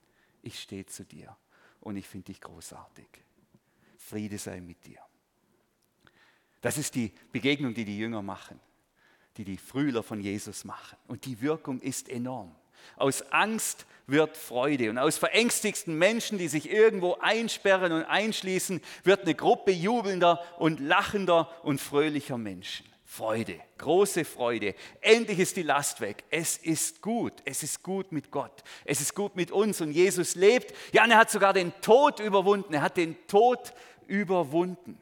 Ich 0.42 0.60
stehe 0.60 0.84
zu 0.84 1.04
dir 1.04 1.34
und 1.80 1.96
ich 1.96 2.06
finde 2.06 2.26
dich 2.26 2.40
großartig. 2.42 3.08
Friede 3.96 4.36
sei 4.36 4.60
mit 4.60 4.84
dir. 4.84 5.00
Das 6.60 6.76
ist 6.76 6.94
die 6.94 7.12
Begegnung, 7.32 7.72
die 7.72 7.84
die 7.84 7.98
Jünger 7.98 8.22
machen, 8.22 8.60
die 9.38 9.44
die 9.44 9.56
Frühler 9.56 10.02
von 10.02 10.20
Jesus 10.20 10.64
machen. 10.64 10.98
Und 11.06 11.24
die 11.24 11.40
Wirkung 11.40 11.80
ist 11.80 12.08
enorm. 12.08 12.54
Aus 12.96 13.22
Angst 13.32 13.86
wird 14.06 14.36
Freude. 14.36 14.90
Und 14.90 14.98
aus 14.98 15.18
verängstigsten 15.18 15.96
Menschen, 15.96 16.38
die 16.38 16.48
sich 16.48 16.70
irgendwo 16.70 17.16
einsperren 17.20 17.92
und 17.92 18.04
einschließen, 18.04 18.80
wird 19.02 19.22
eine 19.22 19.34
Gruppe 19.34 19.72
jubelnder 19.72 20.42
und 20.58 20.80
lachender 20.80 21.48
und 21.62 21.80
fröhlicher 21.80 22.38
Menschen. 22.38 22.86
Freude, 23.04 23.60
große 23.78 24.24
Freude. 24.24 24.74
Endlich 25.00 25.38
ist 25.38 25.56
die 25.56 25.62
Last 25.62 26.00
weg. 26.00 26.24
Es 26.30 26.56
ist 26.56 27.00
gut. 27.00 27.34
Es 27.44 27.62
ist 27.62 27.82
gut 27.82 28.10
mit 28.10 28.32
Gott. 28.32 28.64
Es 28.84 29.00
ist 29.00 29.14
gut 29.14 29.36
mit 29.36 29.52
uns. 29.52 29.80
Und 29.80 29.92
Jesus 29.92 30.34
lebt. 30.34 30.74
Ja, 30.92 31.04
und 31.04 31.12
er 31.12 31.18
hat 31.18 31.30
sogar 31.30 31.52
den 31.52 31.72
Tod 31.80 32.18
überwunden. 32.18 32.74
Er 32.74 32.82
hat 32.82 32.96
den 32.96 33.16
Tod 33.28 33.72
überwunden. 34.08 34.98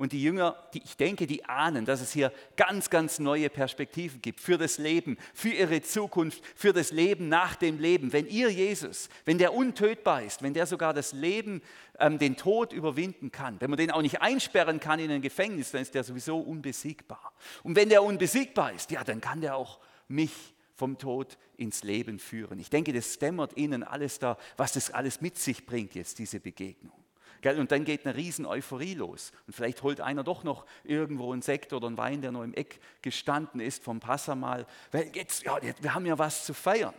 Und 0.00 0.12
die 0.12 0.22
Jünger, 0.22 0.56
die, 0.72 0.82
ich 0.82 0.96
denke, 0.96 1.26
die 1.26 1.44
ahnen, 1.44 1.84
dass 1.84 2.00
es 2.00 2.10
hier 2.10 2.32
ganz, 2.56 2.88
ganz 2.88 3.18
neue 3.18 3.50
Perspektiven 3.50 4.22
gibt 4.22 4.40
für 4.40 4.56
das 4.56 4.78
Leben, 4.78 5.18
für 5.34 5.50
ihre 5.50 5.82
Zukunft, 5.82 6.42
für 6.56 6.72
das 6.72 6.90
Leben 6.90 7.28
nach 7.28 7.54
dem 7.54 7.78
Leben. 7.78 8.10
Wenn 8.14 8.26
ihr 8.26 8.48
Jesus, 8.50 9.10
wenn 9.26 9.36
der 9.36 9.52
untötbar 9.52 10.22
ist, 10.22 10.42
wenn 10.42 10.54
der 10.54 10.64
sogar 10.64 10.94
das 10.94 11.12
Leben, 11.12 11.60
ähm, 11.98 12.18
den 12.18 12.38
Tod 12.38 12.72
überwinden 12.72 13.30
kann, 13.30 13.60
wenn 13.60 13.68
man 13.68 13.76
den 13.76 13.90
auch 13.90 14.00
nicht 14.00 14.22
einsperren 14.22 14.80
kann 14.80 15.00
in 15.00 15.10
ein 15.10 15.20
Gefängnis, 15.20 15.70
dann 15.70 15.82
ist 15.82 15.94
der 15.94 16.02
sowieso 16.02 16.38
unbesiegbar. 16.38 17.34
Und 17.62 17.76
wenn 17.76 17.90
der 17.90 18.02
unbesiegbar 18.02 18.72
ist, 18.72 18.90
ja, 18.90 19.04
dann 19.04 19.20
kann 19.20 19.42
der 19.42 19.54
auch 19.54 19.80
mich 20.08 20.32
vom 20.76 20.96
Tod 20.96 21.36
ins 21.58 21.84
Leben 21.84 22.18
führen. 22.18 22.58
Ich 22.58 22.70
denke, 22.70 22.94
das 22.94 23.18
dämmert 23.18 23.54
Ihnen 23.58 23.82
alles 23.82 24.18
da, 24.18 24.38
was 24.56 24.72
das 24.72 24.90
alles 24.90 25.20
mit 25.20 25.36
sich 25.36 25.66
bringt 25.66 25.94
jetzt, 25.94 26.18
diese 26.18 26.40
Begegnung. 26.40 27.00
Und 27.44 27.72
dann 27.72 27.84
geht 27.84 28.06
eine 28.06 28.16
riesen 28.16 28.46
Euphorie 28.46 28.94
los. 28.94 29.32
Und 29.46 29.54
vielleicht 29.54 29.82
holt 29.82 30.00
einer 30.00 30.24
doch 30.24 30.44
noch 30.44 30.66
irgendwo 30.84 31.32
einen 31.32 31.42
Sekt 31.42 31.72
oder 31.72 31.86
einen 31.86 31.98
Wein, 31.98 32.20
der 32.20 32.32
noch 32.32 32.42
im 32.42 32.54
Eck 32.54 32.80
gestanden 33.02 33.60
ist 33.60 33.82
vom 33.82 34.00
Passamal. 34.00 34.66
Weil 34.92 35.10
jetzt, 35.14 35.44
ja, 35.44 35.58
wir 35.80 35.94
haben 35.94 36.06
ja 36.06 36.18
was 36.18 36.44
zu 36.44 36.54
feiern. 36.54 36.94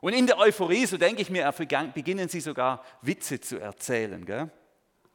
Und 0.00 0.12
in 0.12 0.26
der 0.26 0.38
Euphorie, 0.38 0.86
so 0.86 0.96
denke 0.96 1.22
ich 1.22 1.30
mir, 1.30 1.52
beginnen 1.94 2.28
sie 2.28 2.40
sogar 2.40 2.84
Witze 3.02 3.40
zu 3.40 3.58
erzählen. 3.58 4.24
Gell? 4.24 4.50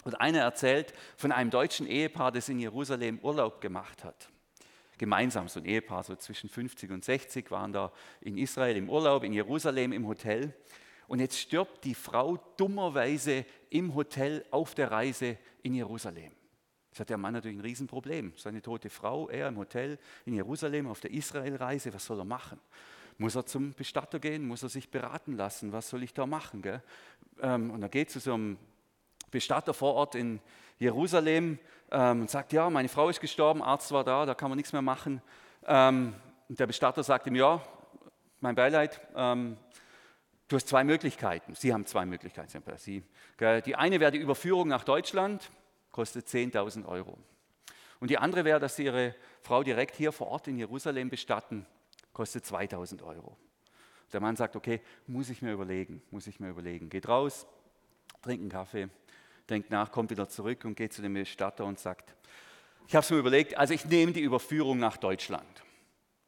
Und 0.03 0.19
einer 0.19 0.39
erzählt 0.39 0.93
von 1.15 1.31
einem 1.31 1.49
deutschen 1.49 1.87
Ehepaar, 1.87 2.31
das 2.31 2.49
in 2.49 2.59
Jerusalem 2.59 3.19
Urlaub 3.19 3.61
gemacht 3.61 4.03
hat. 4.03 4.29
Gemeinsam, 4.97 5.47
so 5.47 5.59
ein 5.59 5.65
Ehepaar, 5.65 6.03
so 6.03 6.15
zwischen 6.15 6.49
50 6.49 6.91
und 6.91 7.03
60, 7.03 7.49
waren 7.51 7.73
da 7.73 7.91
in 8.21 8.37
Israel 8.37 8.75
im 8.75 8.89
Urlaub, 8.89 9.23
in 9.23 9.33
Jerusalem 9.33 9.91
im 9.93 10.07
Hotel. 10.07 10.53
Und 11.07 11.19
jetzt 11.19 11.39
stirbt 11.39 11.83
die 11.83 11.95
Frau 11.95 12.37
dummerweise 12.57 13.45
im 13.69 13.93
Hotel 13.95 14.45
auf 14.51 14.75
der 14.75 14.91
Reise 14.91 15.37
in 15.61 15.73
Jerusalem. 15.73 16.31
Das 16.91 16.99
hat 16.99 17.09
der 17.09 17.17
Mann 17.17 17.33
natürlich 17.33 17.57
ein 17.57 17.61
Riesenproblem. 17.61 18.33
Seine 18.37 18.61
tote 18.61 18.89
Frau, 18.89 19.27
er 19.27 19.47
im 19.47 19.57
Hotel 19.57 19.97
in 20.25 20.35
Jerusalem 20.35 20.87
auf 20.87 20.99
der 20.99 21.11
Israelreise, 21.11 21.93
was 21.93 22.05
soll 22.05 22.19
er 22.19 22.25
machen? 22.25 22.59
Muss 23.17 23.35
er 23.35 23.45
zum 23.45 23.73
Bestatter 23.73 24.19
gehen? 24.19 24.47
Muss 24.47 24.63
er 24.63 24.69
sich 24.69 24.89
beraten 24.89 25.35
lassen? 25.35 25.71
Was 25.71 25.89
soll 25.89 26.03
ich 26.03 26.13
da 26.13 26.25
machen? 26.25 26.61
Gell? 26.61 26.81
Ähm, 27.41 27.71
und 27.71 27.81
er 27.81 27.89
geht 27.89 28.11
zu 28.11 28.19
so 28.19 28.33
einem 28.33 28.57
Bestatter 29.31 29.73
vor 29.73 29.95
Ort 29.95 30.15
in 30.15 30.39
Jerusalem 30.77 31.57
ähm, 31.91 32.21
und 32.21 32.29
sagt, 32.29 32.53
ja, 32.53 32.69
meine 32.69 32.89
Frau 32.89 33.09
ist 33.09 33.19
gestorben, 33.19 33.61
Arzt 33.61 33.91
war 33.91 34.03
da, 34.03 34.25
da 34.25 34.35
kann 34.35 34.49
man 34.49 34.57
nichts 34.57 34.73
mehr 34.73 34.81
machen. 34.81 35.21
Ähm, 35.65 36.13
und 36.49 36.59
der 36.59 36.67
Bestatter 36.67 37.03
sagt 37.03 37.25
ihm, 37.27 37.35
ja, 37.35 37.61
mein 38.39 38.55
Beileid, 38.55 39.01
du 40.47 40.55
hast 40.55 40.67
zwei 40.67 40.83
Möglichkeiten. 40.83 41.55
Sie 41.55 41.73
haben 41.73 41.85
zwei 41.85 42.05
Möglichkeiten. 42.05 42.61
Sie, 42.77 43.03
die 43.39 43.75
eine 43.75 43.99
wäre 43.99 44.11
die 44.11 44.19
Überführung 44.19 44.67
nach 44.67 44.83
Deutschland, 44.83 45.51
kostet 45.91 46.27
10.000 46.27 46.85
Euro. 46.87 47.17
Und 47.99 48.09
die 48.09 48.17
andere 48.17 48.43
wäre, 48.43 48.59
dass 48.59 48.75
Sie 48.75 48.85
Ihre 48.85 49.15
Frau 49.41 49.63
direkt 49.63 49.95
hier 49.95 50.11
vor 50.11 50.27
Ort 50.27 50.47
in 50.47 50.57
Jerusalem 50.57 51.09
bestatten, 51.09 51.65
kostet 52.11 52.43
2.000 52.45 53.01
Euro. 53.03 53.37
Der 54.11 54.19
Mann 54.19 54.35
sagt, 54.35 54.55
okay, 54.55 54.81
muss 55.07 55.29
ich 55.29 55.41
mir 55.41 55.53
überlegen, 55.53 56.01
muss 56.11 56.27
ich 56.27 56.39
mir 56.39 56.49
überlegen. 56.49 56.89
Geht 56.89 57.07
raus, 57.07 57.47
trinkt 58.21 58.41
einen 58.41 58.51
Kaffee, 58.51 58.89
denkt 59.49 59.71
nach, 59.71 59.91
kommt 59.91 60.11
wieder 60.11 60.29
zurück 60.29 60.65
und 60.65 60.75
geht 60.75 60.93
zu 60.93 61.01
dem 61.01 61.13
Bestatter 61.13 61.65
und 61.65 61.79
sagt, 61.79 62.13
ich 62.87 62.95
habe 62.95 63.03
es 63.03 63.09
mir 63.09 63.17
überlegt, 63.17 63.57
also 63.57 63.73
ich 63.73 63.85
nehme 63.85 64.11
die 64.11 64.21
Überführung 64.21 64.77
nach 64.77 64.97
Deutschland. 64.97 65.63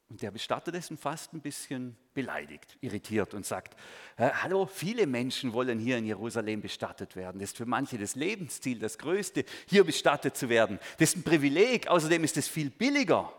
Und 0.10 0.22
der 0.22 0.30
Bestatter 0.30 0.74
ist 0.74 0.94
fast 1.00 1.34
ein 1.34 1.42
bisschen 1.42 1.98
beleidigt, 2.14 2.78
irritiert 2.80 3.34
und 3.34 3.46
sagt, 3.46 3.76
hallo, 4.18 4.68
viele 4.68 5.08
Menschen 5.08 5.52
wollen 5.52 5.80
hier 5.80 5.98
in 5.98 6.06
Jerusalem 6.06 6.62
bestattet 6.62 7.16
werden. 7.16 7.40
Das 7.40 7.50
ist 7.50 7.58
für 7.58 7.66
manche 7.66 7.98
das 7.98 8.16
Lebensziel, 8.16 8.78
das 8.78 9.00
Größte, 9.00 9.46
hier 9.68 9.84
bestattet 9.84 10.38
zu 10.38 10.48
werden. 10.48 10.80
Das 11.00 11.10
ist 11.10 11.18
ein 11.18 11.24
Privileg, 11.24 11.88
außerdem 11.88 12.24
ist 12.24 12.38
es 12.38 12.48
viel 12.48 12.70
billiger. 12.70 13.34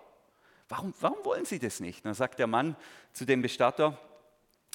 Warum, 0.69 0.93
warum 1.01 1.25
wollen 1.25 1.45
Sie 1.45 1.61
das 1.61 1.79
nicht? 1.79 2.05
Dann 2.05 2.15
sagt 2.15 2.41
der 2.41 2.49
Mann 2.49 2.75
zu 3.13 3.25
dem 3.25 3.43
Bestatter, 3.43 3.97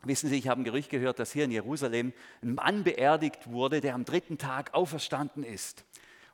wissen 0.03 0.29
Sie, 0.29 0.37
ich 0.37 0.47
habe 0.47 0.61
ein 0.61 0.63
Gerücht 0.63 0.89
gehört, 0.89 1.19
dass 1.19 1.33
hier 1.33 1.43
in 1.43 1.51
Jerusalem 1.51 2.13
ein 2.41 2.55
Mann 2.55 2.85
beerdigt 2.85 3.51
wurde, 3.51 3.81
der 3.81 3.95
am 3.95 4.05
dritten 4.05 4.37
Tag 4.37 4.73
auferstanden 4.73 5.43
ist. 5.43 5.83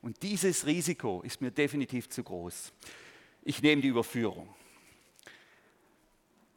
Und 0.04 0.22
dieses 0.22 0.68
Risiko 0.68 1.24
ist 1.24 1.42
mir 1.42 1.50
definitiv 1.50 2.08
zu 2.10 2.24
groß. 2.24 2.72
Ich 3.42 3.64
nehme 3.64 3.82
die 3.82 3.88
Überführung. 3.88 4.54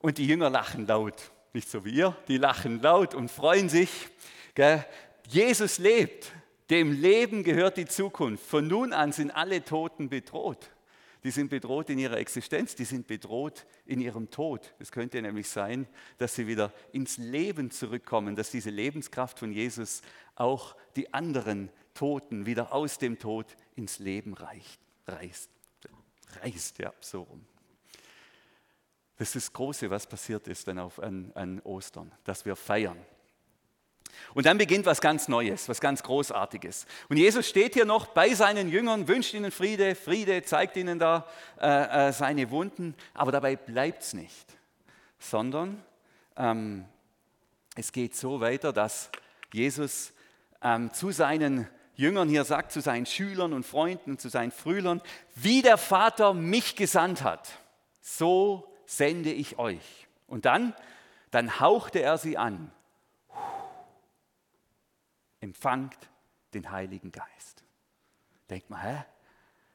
Und 0.00 0.18
die 0.18 0.26
Jünger 0.26 0.50
lachen 0.50 0.86
laut. 0.86 1.30
Nicht 1.52 1.68
so 1.68 1.84
wie 1.84 1.90
ihr, 1.90 2.16
die 2.28 2.38
lachen 2.38 2.80
laut 2.80 3.14
und 3.14 3.30
freuen 3.30 3.68
sich. 3.68 4.08
Gell? 4.54 4.84
Jesus 5.28 5.78
lebt. 5.78 6.32
Dem 6.70 6.92
Leben 6.92 7.42
gehört 7.42 7.76
die 7.76 7.86
Zukunft. 7.86 8.44
Von 8.44 8.68
nun 8.68 8.92
an 8.92 9.12
sind 9.12 9.32
alle 9.32 9.64
Toten 9.64 10.08
bedroht. 10.08 10.70
Die 11.24 11.30
sind 11.30 11.50
bedroht 11.50 11.90
in 11.90 11.98
ihrer 11.98 12.16
Existenz, 12.16 12.74
die 12.74 12.84
sind 12.84 13.06
bedroht 13.06 13.66
in 13.84 14.00
ihrem 14.00 14.30
Tod. 14.30 14.72
Es 14.78 14.90
könnte 14.90 15.20
nämlich 15.20 15.48
sein, 15.48 15.86
dass 16.16 16.34
sie 16.34 16.46
wieder 16.46 16.72
ins 16.92 17.18
Leben 17.18 17.70
zurückkommen, 17.70 18.36
dass 18.36 18.50
diese 18.50 18.70
Lebenskraft 18.70 19.38
von 19.38 19.52
Jesus 19.52 20.00
auch 20.34 20.76
die 20.96 21.12
anderen 21.12 21.70
Toten 21.92 22.46
wieder 22.46 22.72
aus 22.72 22.96
dem 22.96 23.18
Tod 23.18 23.46
ins 23.76 23.98
Leben 23.98 24.32
reicht, 24.32 24.80
reißt. 25.06 25.50
Reißt, 26.42 26.78
ja, 26.78 26.94
so 27.00 27.22
rum. 27.22 27.44
Das 29.20 29.36
ist 29.36 29.48
das 29.48 29.52
Große, 29.52 29.90
was 29.90 30.06
passiert 30.06 30.48
ist 30.48 30.66
dann 30.66 30.78
auf, 30.78 30.98
an, 30.98 31.30
an 31.34 31.60
Ostern, 31.60 32.10
dass 32.24 32.46
wir 32.46 32.56
feiern. 32.56 32.96
Und 34.32 34.46
dann 34.46 34.56
beginnt 34.56 34.86
was 34.86 35.02
ganz 35.02 35.28
Neues, 35.28 35.68
was 35.68 35.78
ganz 35.78 36.02
Großartiges. 36.02 36.86
Und 37.10 37.18
Jesus 37.18 37.46
steht 37.46 37.74
hier 37.74 37.84
noch 37.84 38.06
bei 38.06 38.32
seinen 38.32 38.70
Jüngern, 38.70 39.08
wünscht 39.08 39.34
ihnen 39.34 39.50
Friede, 39.50 39.94
Friede, 39.94 40.42
zeigt 40.44 40.78
ihnen 40.78 40.98
da 40.98 41.28
äh, 41.60 42.08
äh, 42.08 42.12
seine 42.14 42.50
Wunden, 42.50 42.94
aber 43.12 43.30
dabei 43.30 43.56
bleibt 43.56 44.04
es 44.04 44.14
nicht, 44.14 44.56
sondern 45.18 45.82
ähm, 46.38 46.86
es 47.76 47.92
geht 47.92 48.16
so 48.16 48.40
weiter, 48.40 48.72
dass 48.72 49.10
Jesus 49.52 50.14
ähm, 50.62 50.94
zu 50.94 51.10
seinen 51.10 51.68
Jüngern 51.94 52.30
hier 52.30 52.44
sagt, 52.44 52.72
zu 52.72 52.80
seinen 52.80 53.04
Schülern 53.04 53.52
und 53.52 53.66
Freunden, 53.66 54.18
zu 54.18 54.30
seinen 54.30 54.50
Frühlern, 54.50 55.02
wie 55.34 55.60
der 55.60 55.76
Vater 55.76 56.32
mich 56.32 56.74
gesandt 56.74 57.22
hat, 57.22 57.50
so 58.00 58.69
sende 58.90 59.30
ich 59.32 59.58
euch. 59.58 60.08
Und 60.26 60.44
dann, 60.44 60.74
dann 61.30 61.60
hauchte 61.60 62.00
er 62.00 62.18
sie 62.18 62.36
an. 62.36 62.72
Empfangt 65.40 65.96
den 66.54 66.70
Heiligen 66.70 67.12
Geist. 67.12 67.62
Denkt 68.50 68.68
mal, 68.68 68.82
hä? 68.82 69.04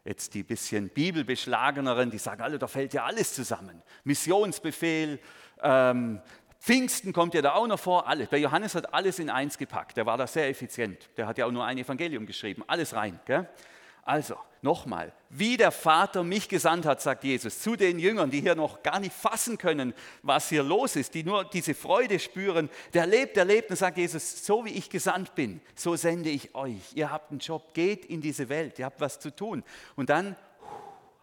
Jetzt 0.03 0.33
die 0.33 0.43
bisschen 0.43 0.89
Bibelbeschlageneren, 0.89 2.11
die 2.11 2.19
sagen 2.19 2.41
alle, 2.41 2.59
da 2.59 2.67
fällt 2.67 2.93
ja 2.93 3.05
alles 3.05 3.33
zusammen. 3.33 3.81
Missionsbefehl, 4.03 5.19
ähm, 5.63 6.21
Pfingsten 6.59 7.11
kommt 7.11 7.33
ja 7.33 7.41
da 7.41 7.53
auch 7.53 7.67
noch 7.67 7.79
vor, 7.79 8.07
alles. 8.07 8.29
Bei 8.29 8.37
Johannes 8.37 8.75
hat 8.75 8.93
alles 8.93 9.17
in 9.17 9.29
eins 9.29 9.57
gepackt, 9.57 9.97
der 9.97 10.05
war 10.05 10.17
da 10.17 10.27
sehr 10.27 10.49
effizient. 10.49 11.09
Der 11.17 11.25
hat 11.25 11.37
ja 11.37 11.47
auch 11.47 11.51
nur 11.51 11.65
ein 11.65 11.77
Evangelium 11.77 12.27
geschrieben, 12.27 12.63
alles 12.67 12.93
rein. 12.93 13.19
Gell? 13.25 13.49
Also, 14.05 14.37
nochmal, 14.61 15.11
wie 15.29 15.57
der 15.57 15.71
Vater 15.71 16.23
mich 16.23 16.47
gesandt 16.47 16.85
hat, 16.85 17.01
sagt 17.01 17.23
Jesus, 17.23 17.59
zu 17.59 17.75
den 17.75 17.97
Jüngern, 17.97 18.29
die 18.29 18.39
hier 18.39 18.53
noch 18.53 18.83
gar 18.83 18.99
nicht 18.99 19.13
fassen 19.13 19.57
können, 19.57 19.95
was 20.21 20.49
hier 20.49 20.61
los 20.61 20.95
ist, 20.95 21.15
die 21.15 21.23
nur 21.23 21.43
diese 21.43 21.73
Freude 21.73 22.19
spüren, 22.19 22.69
der 22.93 23.07
lebt, 23.07 23.35
der 23.35 23.45
lebt 23.45 23.71
und 23.71 23.77
sagt 23.77 23.97
Jesus, 23.97 24.45
so 24.45 24.63
wie 24.63 24.69
ich 24.69 24.91
gesandt 24.91 25.33
bin, 25.33 25.59
so 25.73 25.95
sende 25.95 26.29
ich 26.29 26.53
euch. 26.53 26.93
Ihr 26.93 27.11
habt 27.11 27.31
einen 27.31 27.39
Job, 27.39 27.73
geht 27.73 28.05
in 28.05 28.21
diese 28.21 28.47
Welt, 28.47 28.77
ihr 28.77 28.85
habt 28.85 29.01
was 29.01 29.19
zu 29.19 29.35
tun. 29.35 29.63
Und 29.95 30.11
dann 30.11 30.35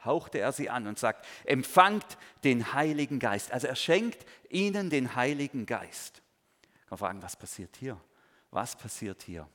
hauchte 0.04 0.38
er 0.38 0.50
sie 0.50 0.68
an 0.68 0.88
und 0.88 0.98
sagt, 0.98 1.24
empfangt 1.44 2.18
den 2.42 2.72
Heiligen 2.72 3.20
Geist. 3.20 3.52
Also 3.52 3.68
er 3.68 3.76
schenkt 3.76 4.26
ihnen 4.48 4.90
den 4.90 5.14
Heiligen 5.14 5.66
Geist. 5.66 6.20
Ich 6.82 6.88
kann 6.88 6.98
fragen, 6.98 7.22
was 7.22 7.36
passiert 7.36 7.76
hier? 7.76 7.96
Was 8.50 8.74
passiert 8.74 9.22
hier? 9.22 9.48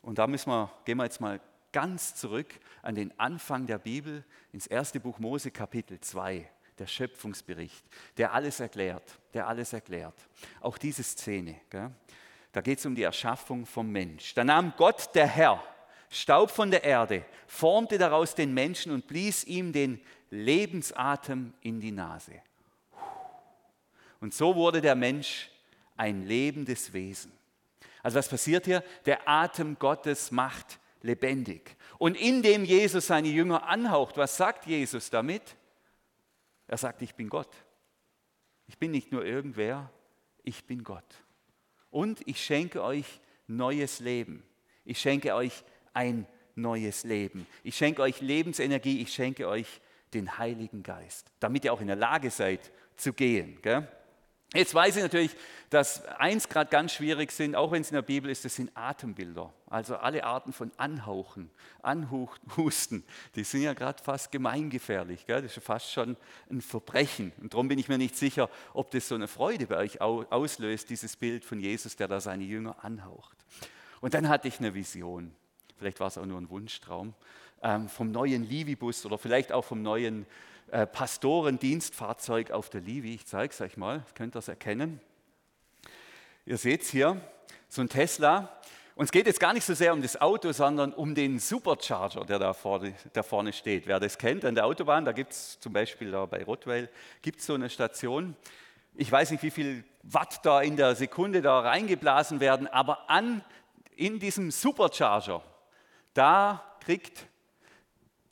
Und 0.00 0.18
da 0.18 0.26
müssen 0.26 0.50
wir, 0.50 0.72
gehen 0.86 0.96
wir 0.96 1.04
jetzt 1.04 1.20
mal 1.20 1.38
ganz 1.72 2.14
zurück 2.14 2.60
an 2.82 2.94
den 2.94 3.18
Anfang 3.18 3.66
der 3.66 3.78
Bibel, 3.78 4.24
ins 4.52 4.66
erste 4.66 5.00
Buch 5.00 5.18
Mose 5.18 5.50
Kapitel 5.50 5.98
2, 6.00 6.48
der 6.78 6.86
Schöpfungsbericht, 6.86 7.84
der 8.16 8.32
alles 8.32 8.60
erklärt, 8.60 9.18
der 9.34 9.48
alles 9.48 9.72
erklärt. 9.72 10.14
Auch 10.60 10.78
diese 10.78 11.02
Szene, 11.02 11.60
gell? 11.70 11.90
da 12.52 12.60
geht 12.60 12.78
es 12.78 12.86
um 12.86 12.94
die 12.94 13.02
Erschaffung 13.02 13.66
vom 13.66 13.90
Mensch. 13.90 14.34
Da 14.34 14.44
nahm 14.44 14.74
Gott, 14.76 15.14
der 15.14 15.26
Herr, 15.26 15.62
Staub 16.10 16.50
von 16.50 16.70
der 16.70 16.84
Erde, 16.84 17.24
formte 17.46 17.96
daraus 17.96 18.34
den 18.34 18.52
Menschen 18.52 18.92
und 18.92 19.06
blies 19.06 19.44
ihm 19.44 19.72
den 19.72 20.00
Lebensatem 20.30 21.54
in 21.62 21.80
die 21.80 21.92
Nase. 21.92 22.42
Und 24.20 24.34
so 24.34 24.54
wurde 24.54 24.80
der 24.80 24.94
Mensch 24.94 25.50
ein 25.96 26.26
lebendes 26.26 26.92
Wesen. 26.92 27.32
Also 28.02 28.18
was 28.18 28.28
passiert 28.28 28.66
hier? 28.66 28.84
Der 29.06 29.28
Atem 29.28 29.78
Gottes 29.78 30.30
macht 30.30 30.78
lebendig. 31.02 31.76
Und 31.98 32.16
indem 32.16 32.64
Jesus 32.64 33.06
seine 33.06 33.28
Jünger 33.28 33.68
anhaucht, 33.68 34.16
was 34.16 34.36
sagt 34.36 34.66
Jesus 34.66 35.10
damit? 35.10 35.56
Er 36.66 36.78
sagt, 36.78 37.02
ich 37.02 37.14
bin 37.14 37.28
Gott. 37.28 37.50
Ich 38.66 38.78
bin 38.78 38.90
nicht 38.90 39.12
nur 39.12 39.24
irgendwer, 39.24 39.90
ich 40.42 40.64
bin 40.64 40.82
Gott. 40.82 41.04
Und 41.90 42.26
ich 42.26 42.42
schenke 42.42 42.82
euch 42.82 43.20
neues 43.46 44.00
Leben. 44.00 44.42
Ich 44.84 44.98
schenke 44.98 45.34
euch 45.34 45.64
ein 45.92 46.26
neues 46.54 47.04
Leben. 47.04 47.46
Ich 47.62 47.76
schenke 47.76 48.02
euch 48.02 48.20
Lebensenergie, 48.20 49.02
ich 49.02 49.12
schenke 49.12 49.48
euch 49.48 49.80
den 50.14 50.38
Heiligen 50.38 50.82
Geist, 50.82 51.30
damit 51.40 51.64
ihr 51.64 51.72
auch 51.72 51.80
in 51.80 51.86
der 51.86 51.96
Lage 51.96 52.30
seid 52.30 52.72
zu 52.96 53.12
gehen. 53.12 53.60
Gell? 53.62 53.86
Jetzt 54.54 54.74
weiß 54.74 54.96
ich 54.96 55.02
natürlich, 55.02 55.34
dass 55.70 56.04
eins 56.04 56.46
gerade 56.46 56.68
ganz 56.68 56.92
schwierig 56.92 57.32
sind, 57.32 57.56
auch 57.56 57.72
wenn 57.72 57.80
es 57.80 57.90
in 57.90 57.94
der 57.94 58.02
Bibel 58.02 58.30
ist, 58.30 58.44
das 58.44 58.54
sind 58.54 58.70
Atembilder. 58.74 59.50
Also 59.66 59.96
alle 59.96 60.24
Arten 60.24 60.52
von 60.52 60.70
Anhauchen, 60.76 61.50
Anhusten, 61.80 63.02
die 63.34 63.44
sind 63.44 63.62
ja 63.62 63.72
gerade 63.72 64.02
fast 64.02 64.30
gemeingefährlich. 64.30 65.24
Gell? 65.24 65.40
Das 65.40 65.56
ist 65.56 65.64
fast 65.64 65.90
schon 65.90 66.18
ein 66.50 66.60
Verbrechen. 66.60 67.32
Und 67.40 67.54
darum 67.54 67.68
bin 67.68 67.78
ich 67.78 67.88
mir 67.88 67.96
nicht 67.96 68.14
sicher, 68.14 68.50
ob 68.74 68.90
das 68.90 69.08
so 69.08 69.14
eine 69.14 69.26
Freude 69.26 69.66
bei 69.66 69.78
euch 69.78 70.02
auslöst, 70.02 70.90
dieses 70.90 71.16
Bild 71.16 71.46
von 71.46 71.58
Jesus, 71.58 71.96
der 71.96 72.08
da 72.08 72.20
seine 72.20 72.44
Jünger 72.44 72.84
anhaucht. 72.84 73.38
Und 74.02 74.12
dann 74.12 74.28
hatte 74.28 74.48
ich 74.48 74.58
eine 74.58 74.74
Vision. 74.74 75.34
Vielleicht 75.78 75.98
war 75.98 76.08
es 76.08 76.18
auch 76.18 76.26
nur 76.26 76.38
ein 76.38 76.50
Wunschtraum. 76.50 77.14
Ähm, 77.62 77.88
vom 77.88 78.10
neuen 78.10 78.46
Livibus 78.46 79.06
oder 79.06 79.16
vielleicht 79.16 79.52
auch 79.52 79.64
vom 79.64 79.80
neuen 79.80 80.26
äh, 80.72 80.86
Pastorendienstfahrzeug 80.86 82.50
auf 82.50 82.70
der 82.70 82.80
Livi. 82.80 83.14
Ich 83.14 83.26
zeige 83.26 83.52
es 83.52 83.60
euch 83.60 83.76
mal, 83.76 84.02
könnt 84.14 84.34
ihr 84.34 84.38
es 84.38 84.48
erkennen. 84.48 85.02
Ihr 86.46 86.56
seht 86.56 86.80
es 86.80 86.88
hier, 86.88 87.20
so 87.68 87.82
ein 87.82 87.90
Tesla. 87.90 88.58
Und 88.94 89.04
es 89.04 89.12
geht 89.12 89.26
jetzt 89.26 89.38
gar 89.38 89.52
nicht 89.52 89.64
so 89.64 89.74
sehr 89.74 89.92
um 89.92 90.00
das 90.00 90.18
Auto, 90.18 90.50
sondern 90.52 90.94
um 90.94 91.14
den 91.14 91.38
Supercharger, 91.38 92.24
der 92.24 92.38
da 92.38 92.54
vorne, 92.54 92.94
da 93.12 93.22
vorne 93.22 93.52
steht. 93.52 93.86
Wer 93.86 94.00
das 94.00 94.16
kennt, 94.16 94.46
an 94.46 94.54
der 94.54 94.64
Autobahn, 94.64 95.04
da 95.04 95.12
gibt 95.12 95.32
es 95.32 95.60
zum 95.60 95.74
Beispiel 95.74 96.10
da 96.10 96.24
bei 96.24 96.42
Rottweil, 96.42 96.88
gibt 97.20 97.40
es 97.40 97.46
so 97.46 97.54
eine 97.54 97.68
Station. 97.68 98.34
Ich 98.94 99.12
weiß 99.12 99.30
nicht, 99.30 99.42
wie 99.42 99.50
viele 99.50 99.84
Watt 100.02 100.40
da 100.42 100.62
in 100.62 100.78
der 100.78 100.94
Sekunde 100.94 101.42
da 101.42 101.60
reingeblasen 101.60 102.40
werden, 102.40 102.66
aber 102.66 103.10
an, 103.10 103.44
in 103.94 104.18
diesem 104.18 104.50
Supercharger, 104.50 105.42
da 106.14 106.64
kriegt 106.80 107.26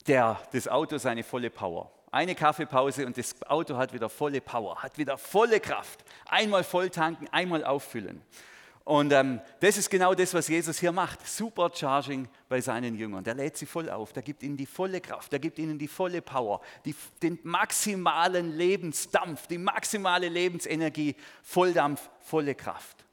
der, 0.07 0.39
das 0.53 0.67
Auto 0.67 0.97
seine 0.97 1.23
volle 1.23 1.51
Power. 1.51 1.91
Eine 2.13 2.35
Kaffeepause 2.35 3.05
und 3.05 3.17
das 3.17 3.41
Auto 3.47 3.77
hat 3.77 3.93
wieder 3.93 4.09
volle 4.09 4.41
Power, 4.41 4.83
hat 4.83 4.97
wieder 4.97 5.17
volle 5.17 5.61
Kraft. 5.61 6.03
Einmal 6.27 6.65
voll 6.65 6.89
tanken, 6.89 7.29
einmal 7.31 7.63
auffüllen. 7.63 8.21
Und 8.83 9.13
ähm, 9.13 9.39
das 9.61 9.77
ist 9.77 9.89
genau 9.89 10.13
das, 10.13 10.33
was 10.33 10.49
Jesus 10.49 10.79
hier 10.79 10.91
macht. 10.91 11.25
Supercharging 11.25 12.27
bei 12.49 12.59
seinen 12.59 12.95
Jüngern. 12.95 13.23
Der 13.23 13.35
lädt 13.35 13.55
sie 13.55 13.65
voll 13.65 13.89
auf, 13.89 14.11
der 14.11 14.23
gibt 14.23 14.43
ihnen 14.43 14.57
die 14.57 14.65
volle 14.65 14.99
Kraft, 14.99 15.31
der 15.31 15.39
gibt 15.39 15.57
ihnen 15.57 15.77
die 15.79 15.87
volle 15.87 16.21
Power, 16.21 16.59
die, 16.83 16.93
den 17.21 17.39
maximalen 17.43 18.57
Lebensdampf, 18.57 19.47
die 19.47 19.57
maximale 19.57 20.27
Lebensenergie, 20.27 21.15
Volldampf, 21.43 22.09
volle 22.19 22.55
Kraft. 22.55 23.05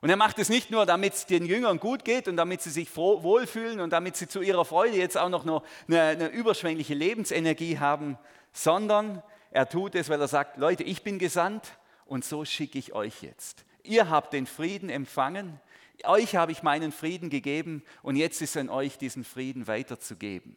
Und 0.00 0.10
er 0.10 0.16
macht 0.16 0.38
es 0.38 0.48
nicht 0.48 0.70
nur, 0.70 0.86
damit 0.86 1.14
es 1.14 1.26
den 1.26 1.44
Jüngern 1.44 1.80
gut 1.80 2.04
geht 2.04 2.28
und 2.28 2.36
damit 2.36 2.62
sie 2.62 2.70
sich 2.70 2.94
wohlfühlen 2.96 3.80
und 3.80 3.90
damit 3.90 4.16
sie 4.16 4.28
zu 4.28 4.40
ihrer 4.40 4.64
Freude 4.64 4.96
jetzt 4.96 5.18
auch 5.18 5.28
noch 5.28 5.44
eine, 5.44 6.00
eine 6.00 6.28
überschwängliche 6.28 6.94
Lebensenergie 6.94 7.78
haben, 7.78 8.16
sondern 8.56 9.22
er 9.50 9.68
tut 9.68 9.94
es, 9.94 10.08
weil 10.08 10.20
er 10.20 10.28
sagt, 10.28 10.56
Leute, 10.56 10.82
ich 10.82 11.02
bin 11.02 11.18
gesandt 11.18 11.76
und 12.06 12.24
so 12.24 12.44
schicke 12.44 12.78
ich 12.78 12.94
euch 12.94 13.22
jetzt. 13.22 13.64
Ihr 13.82 14.08
habt 14.08 14.32
den 14.32 14.46
Frieden 14.46 14.88
empfangen, 14.88 15.60
euch 16.04 16.36
habe 16.36 16.52
ich 16.52 16.62
meinen 16.62 16.90
Frieden 16.90 17.28
gegeben 17.28 17.82
und 18.02 18.16
jetzt 18.16 18.40
ist 18.40 18.56
es 18.56 18.56
an 18.56 18.70
euch, 18.70 18.96
diesen 18.96 19.24
Frieden 19.24 19.66
weiterzugeben. 19.66 20.56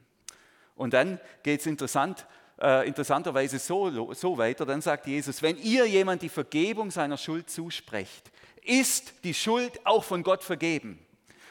Und 0.75 0.93
dann 0.93 1.19
geht 1.43 1.59
es 1.59 1.65
interessant, 1.65 2.25
äh, 2.61 2.87
interessanterweise 2.87 3.59
so, 3.59 4.13
so 4.13 4.37
weiter, 4.37 4.65
dann 4.65 4.81
sagt 4.81 5.05
Jesus, 5.05 5.41
wenn 5.41 5.57
ihr 5.57 5.85
jemand 5.85 6.21
die 6.21 6.29
Vergebung 6.29 6.91
seiner 6.91 7.17
Schuld 7.17 7.49
zusprecht, 7.49 8.31
ist 8.63 9.13
die 9.25 9.33
Schuld 9.33 9.85
auch 9.85 10.05
von 10.05 10.23
Gott 10.23 10.43
vergeben. 10.43 11.05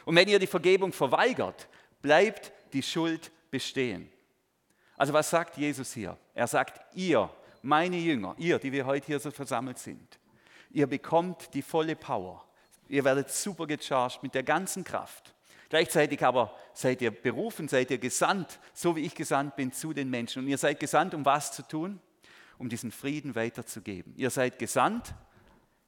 Und 0.07 0.17
wenn 0.17 0.29
ihr 0.29 0.39
die 0.39 0.47
Vergebung 0.47 0.95
verweigert, 0.95 1.69
bleibt 2.01 2.53
die 2.73 2.83
Schuld 2.83 3.31
bestehen. 3.51 4.11
Also 4.99 5.13
was 5.13 5.31
sagt 5.31 5.57
Jesus 5.57 5.95
hier? 5.95 6.19
Er 6.35 6.49
sagt, 6.49 6.81
ihr, 6.95 7.31
meine 7.63 7.97
Jünger, 7.97 8.35
ihr, 8.37 8.59
die 8.59 8.73
wir 8.73 8.85
heute 8.85 9.07
hier 9.07 9.21
so 9.21 9.31
versammelt 9.31 9.79
sind, 9.79 10.19
ihr 10.71 10.89
bekommt 10.89 11.55
die 11.55 11.63
volle 11.63 11.95
Power. 11.95 12.45
Ihr 12.89 13.05
werdet 13.05 13.31
super 13.31 13.67
gecharged 13.67 14.23
mit 14.23 14.35
der 14.35 14.43
ganzen 14.43 14.83
Kraft. 14.83 15.35
Gleichzeitig 15.69 16.25
aber 16.25 16.53
seid 16.73 17.01
ihr 17.01 17.11
berufen, 17.13 17.69
seid 17.69 17.91
ihr 17.91 17.99
gesandt, 17.99 18.59
so 18.75 18.97
wie 18.97 19.05
ich 19.05 19.15
gesandt 19.15 19.55
bin, 19.55 19.73
zu 19.73 19.93
den 19.93 20.11
Menschen. 20.11 20.43
Und 20.43 20.49
ihr 20.49 20.59
seid 20.59 20.81
gesandt, 20.81 21.15
um 21.15 21.25
was 21.25 21.53
zu 21.53 21.63
tun? 21.63 22.01
Um 22.59 22.69
diesen 22.69 22.91
Frieden 22.91 23.37
weiterzugeben. 23.37 24.15
Ihr 24.17 24.31
seid 24.31 24.59
gesandt, 24.59 25.15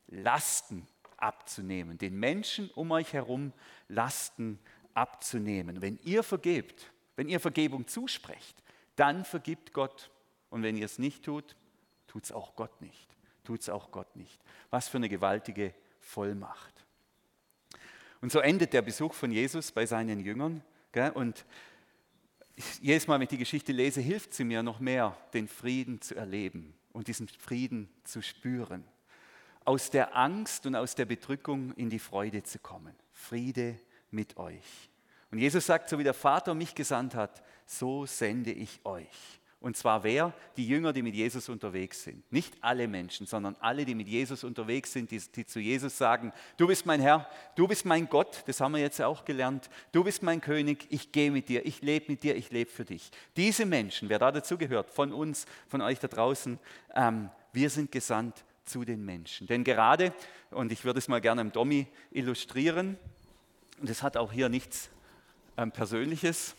Lasten 0.06 0.86
abzunehmen, 1.16 1.98
den 1.98 2.18
Menschen 2.18 2.70
um 2.74 2.90
euch 2.92 3.12
herum 3.12 3.52
Lasten 3.88 4.60
abzunehmen. 4.94 5.82
Wenn 5.82 5.98
ihr 6.04 6.22
vergebt, 6.22 6.92
wenn 7.16 7.28
ihr 7.28 7.40
Vergebung 7.40 7.88
zusprecht, 7.88 8.56
dann 9.00 9.24
vergibt 9.24 9.72
Gott. 9.72 10.10
Und 10.50 10.62
wenn 10.62 10.76
ihr 10.76 10.84
es 10.84 10.98
nicht 10.98 11.24
tut, 11.24 11.56
tut 12.06 12.24
es 12.24 12.32
auch 12.32 12.54
Gott 12.54 12.80
nicht. 12.82 13.08
Tut 13.44 13.60
es 13.60 13.68
auch 13.68 13.90
Gott 13.90 14.14
nicht. 14.14 14.40
Was 14.68 14.88
für 14.88 14.98
eine 14.98 15.08
gewaltige 15.08 15.74
Vollmacht. 16.00 16.86
Und 18.20 18.30
so 18.30 18.40
endet 18.40 18.72
der 18.72 18.82
Besuch 18.82 19.14
von 19.14 19.32
Jesus 19.32 19.72
bei 19.72 19.86
seinen 19.86 20.20
Jüngern. 20.20 20.62
Und 21.14 21.46
jedes 22.80 23.06
Mal, 23.06 23.14
wenn 23.14 23.22
ich 23.22 23.28
die 23.28 23.38
Geschichte 23.38 23.72
lese, 23.72 24.02
hilft 24.02 24.34
sie 24.34 24.44
mir 24.44 24.62
noch 24.62 24.80
mehr, 24.80 25.16
den 25.32 25.48
Frieden 25.48 26.02
zu 26.02 26.14
erleben 26.14 26.74
und 26.92 27.08
diesen 27.08 27.28
Frieden 27.28 27.88
zu 28.04 28.20
spüren 28.20 28.84
aus 29.64 29.90
der 29.90 30.16
Angst 30.16 30.66
und 30.66 30.74
aus 30.74 30.94
der 30.94 31.04
Bedrückung 31.04 31.72
in 31.74 31.90
die 31.90 31.98
Freude 31.98 32.42
zu 32.42 32.58
kommen. 32.58 32.94
Friede 33.12 33.78
mit 34.10 34.36
euch. 34.36 34.89
Und 35.30 35.38
Jesus 35.38 35.66
sagt, 35.66 35.88
so 35.88 35.98
wie 35.98 36.04
der 36.04 36.14
Vater 36.14 36.54
mich 36.54 36.74
gesandt 36.74 37.14
hat, 37.14 37.42
so 37.66 38.04
sende 38.06 38.50
ich 38.50 38.80
euch. 38.84 39.40
Und 39.60 39.76
zwar 39.76 40.02
wer? 40.04 40.32
Die 40.56 40.66
Jünger, 40.66 40.94
die 40.94 41.02
mit 41.02 41.14
Jesus 41.14 41.50
unterwegs 41.50 42.02
sind. 42.04 42.32
Nicht 42.32 42.54
alle 42.62 42.88
Menschen, 42.88 43.26
sondern 43.26 43.56
alle, 43.60 43.84
die 43.84 43.94
mit 43.94 44.08
Jesus 44.08 44.42
unterwegs 44.42 44.92
sind, 44.92 45.10
die, 45.10 45.20
die, 45.20 45.44
zu 45.44 45.60
Jesus 45.60 45.98
sagen, 45.98 46.32
du 46.56 46.66
bist 46.66 46.86
mein 46.86 47.00
Herr, 47.00 47.28
du 47.56 47.68
bist 47.68 47.84
mein 47.84 48.08
Gott, 48.08 48.42
das 48.46 48.60
haben 48.60 48.72
wir 48.72 48.80
jetzt 48.80 49.02
auch 49.02 49.26
gelernt, 49.26 49.68
du 49.92 50.02
bist 50.02 50.22
mein 50.22 50.40
König, 50.40 50.86
ich 50.88 51.12
gehe 51.12 51.30
mit 51.30 51.50
dir, 51.50 51.66
ich 51.66 51.82
lebe 51.82 52.06
mit 52.08 52.22
dir, 52.22 52.36
ich 52.36 52.50
lebe 52.50 52.70
für 52.70 52.86
dich. 52.86 53.10
Diese 53.36 53.66
Menschen, 53.66 54.08
wer 54.08 54.18
da 54.18 54.32
dazugehört, 54.32 54.90
von 54.90 55.12
uns, 55.12 55.44
von 55.68 55.82
euch 55.82 55.98
da 55.98 56.08
draußen, 56.08 56.58
ähm, 56.94 57.28
wir 57.52 57.68
sind 57.68 57.92
gesandt 57.92 58.42
zu 58.64 58.86
den 58.86 59.04
Menschen. 59.04 59.46
Denn 59.46 59.62
gerade, 59.62 60.14
und 60.50 60.72
ich 60.72 60.86
würde 60.86 61.00
es 61.00 61.08
mal 61.08 61.20
gerne 61.20 61.42
im 61.42 61.52
Domi 61.52 61.86
illustrieren, 62.10 62.96
und 63.78 63.90
es 63.90 64.02
hat 64.02 64.16
auch 64.16 64.32
hier 64.32 64.48
nichts 64.48 64.90
ähm, 65.56 65.72
Persönliches, 65.72 66.54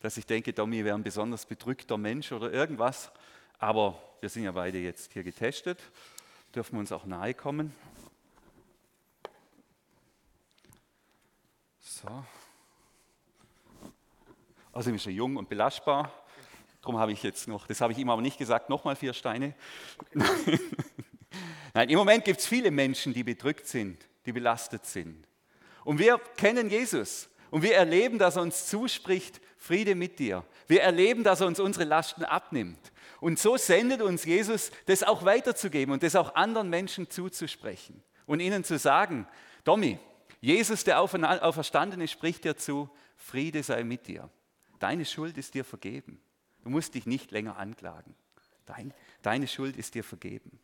dass 0.00 0.16
ich 0.16 0.26
denke, 0.26 0.52
Domi 0.52 0.84
wäre 0.84 0.96
ein 0.96 1.02
besonders 1.02 1.46
bedrückter 1.46 1.98
Mensch 1.98 2.32
oder 2.32 2.52
irgendwas, 2.52 3.10
aber 3.58 4.00
wir 4.20 4.28
sind 4.28 4.44
ja 4.44 4.52
beide 4.52 4.78
jetzt 4.78 5.12
hier 5.12 5.22
getestet, 5.22 5.78
dürfen 6.54 6.78
uns 6.78 6.92
auch 6.92 7.04
nahe 7.04 7.34
kommen. 7.34 7.74
So. 11.80 12.24
Außerdem 14.72 14.96
ist 14.96 15.06
er 15.06 15.12
jung 15.12 15.36
und 15.36 15.48
belastbar. 15.48 16.12
Darum 16.80 16.98
habe 16.98 17.12
ich 17.12 17.22
jetzt 17.22 17.46
noch, 17.48 17.66
das 17.66 17.80
habe 17.80 17.92
ich 17.92 17.98
ihm 17.98 18.08
aber 18.08 18.22
nicht 18.22 18.38
gesagt, 18.38 18.70
nochmal 18.70 18.96
vier 18.96 19.12
Steine. 19.12 19.54
Nein, 21.74 21.88
im 21.88 21.98
Moment 21.98 22.24
gibt 22.24 22.40
es 22.40 22.46
viele 22.46 22.70
Menschen, 22.70 23.12
die 23.12 23.22
bedrückt 23.22 23.66
sind, 23.66 24.08
die 24.24 24.32
belastet 24.32 24.86
sind. 24.86 25.26
Und 25.84 25.98
wir 25.98 26.18
kennen 26.36 26.70
Jesus 26.70 27.28
und 27.50 27.62
wir 27.62 27.74
erleben, 27.74 28.18
dass 28.18 28.36
er 28.36 28.42
uns 28.42 28.66
zuspricht, 28.66 29.40
Friede 29.56 29.94
mit 29.94 30.18
dir. 30.18 30.44
Wir 30.68 30.82
erleben, 30.82 31.24
dass 31.24 31.40
er 31.40 31.46
uns 31.46 31.60
unsere 31.60 31.84
Lasten 31.84 32.24
abnimmt. 32.24 32.92
Und 33.20 33.38
so 33.38 33.56
sendet 33.56 34.00
uns 34.00 34.24
Jesus, 34.24 34.70
das 34.86 35.02
auch 35.02 35.24
weiterzugeben 35.24 35.92
und 35.92 36.02
das 36.02 36.16
auch 36.16 36.34
anderen 36.34 36.70
Menschen 36.70 37.10
zuzusprechen 37.10 38.02
und 38.24 38.40
ihnen 38.40 38.64
zu 38.64 38.78
sagen, 38.78 39.26
Domi, 39.64 39.98
Jesus, 40.40 40.84
der 40.84 41.00
Auferstandene, 41.00 42.08
spricht 42.08 42.44
dir 42.44 42.56
zu, 42.56 42.88
Friede 43.16 43.62
sei 43.62 43.84
mit 43.84 44.06
dir. 44.06 44.30
Deine 44.78 45.04
Schuld 45.04 45.36
ist 45.36 45.52
dir 45.52 45.64
vergeben. 45.64 46.22
Du 46.64 46.70
musst 46.70 46.94
dich 46.94 47.04
nicht 47.04 47.30
länger 47.30 47.58
anklagen. 47.58 48.14
Dein, 48.64 48.94
deine 49.20 49.46
Schuld 49.46 49.76
ist 49.76 49.94
dir 49.94 50.04
vergeben. 50.04 50.58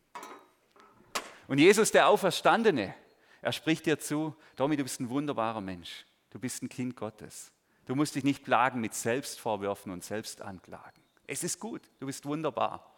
Und 1.47 1.59
Jesus, 1.59 1.91
der 1.91 2.09
Auferstandene, 2.09 2.95
er 3.43 3.51
spricht 3.51 3.85
dir 3.85 3.99
zu, 3.99 4.35
Tommy, 4.55 4.75
du 4.75 4.83
bist 4.83 4.99
ein 4.99 5.09
wunderbarer 5.09 5.61
Mensch. 5.61 6.06
Du 6.29 6.39
bist 6.39 6.61
ein 6.63 6.69
Kind 6.69 6.95
Gottes. 6.95 7.51
Du 7.85 7.95
musst 7.95 8.15
dich 8.15 8.23
nicht 8.23 8.43
plagen 8.43 8.81
mit 8.81 8.93
Selbstvorwürfen 8.93 9.91
und 9.91 10.03
Selbstanklagen. 10.03 11.01
Es 11.25 11.43
ist 11.43 11.59
gut, 11.59 11.81
du 11.99 12.05
bist 12.05 12.25
wunderbar. 12.25 12.93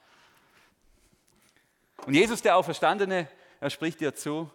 Und 2.05 2.13
Jesus, 2.13 2.41
der 2.41 2.57
Auferstandene, 2.57 3.27
er 3.59 3.69
spricht 3.69 3.99
dir 3.99 4.15
zu, 4.15 4.49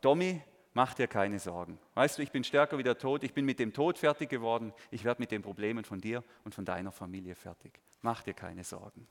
Tommy, 0.00 0.42
mach 0.74 0.94
dir 0.94 1.06
keine 1.06 1.38
Sorgen. 1.38 1.78
Weißt 1.94 2.18
du, 2.18 2.22
ich 2.22 2.32
bin 2.32 2.42
stärker 2.42 2.78
wie 2.78 2.82
der 2.82 2.98
Tod, 2.98 3.22
ich 3.22 3.32
bin 3.32 3.44
mit 3.44 3.58
dem 3.58 3.72
Tod 3.72 3.98
fertig 3.98 4.28
geworden, 4.28 4.72
ich 4.90 5.04
werde 5.04 5.22
mit 5.22 5.30
den 5.30 5.42
Problemen 5.42 5.84
von 5.84 6.00
dir 6.00 6.24
und 6.44 6.54
von 6.54 6.64
deiner 6.64 6.92
Familie 6.92 7.34
fertig. 7.34 7.78
Mach 8.02 8.22
dir 8.22 8.34
keine 8.34 8.64
Sorgen. 8.64 9.06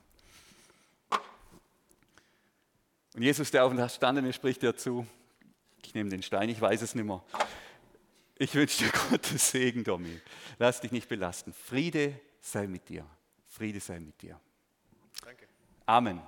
Und 3.16 3.22
Jesus, 3.22 3.50
der 3.52 3.64
Auferstandene, 3.64 4.34
spricht 4.34 4.62
dazu, 4.62 5.08
ich 5.84 5.94
nehme 5.94 6.10
den 6.10 6.22
Stein, 6.22 6.50
ich 6.50 6.60
weiß 6.60 6.82
es 6.82 6.96
nicht 6.96 7.06
mehr. 7.06 7.24
Ich 8.38 8.54
wünsche 8.54 8.84
dir 8.86 8.92
Gottes 9.10 9.52
Segen, 9.52 9.84
Domi. 9.84 10.20
Lass 10.60 10.82
dich 10.82 10.92
nicht 10.92 11.08
belasten. 11.08 11.54
Friede 11.54 12.20
sei 12.42 12.68
mit 12.68 12.90
dir. 12.90 13.06
Friede 13.48 13.80
sei 13.80 14.00
mit 14.00 14.22
dir. 14.22 14.40
Danke. 15.24 15.48
Amen. 15.86 16.22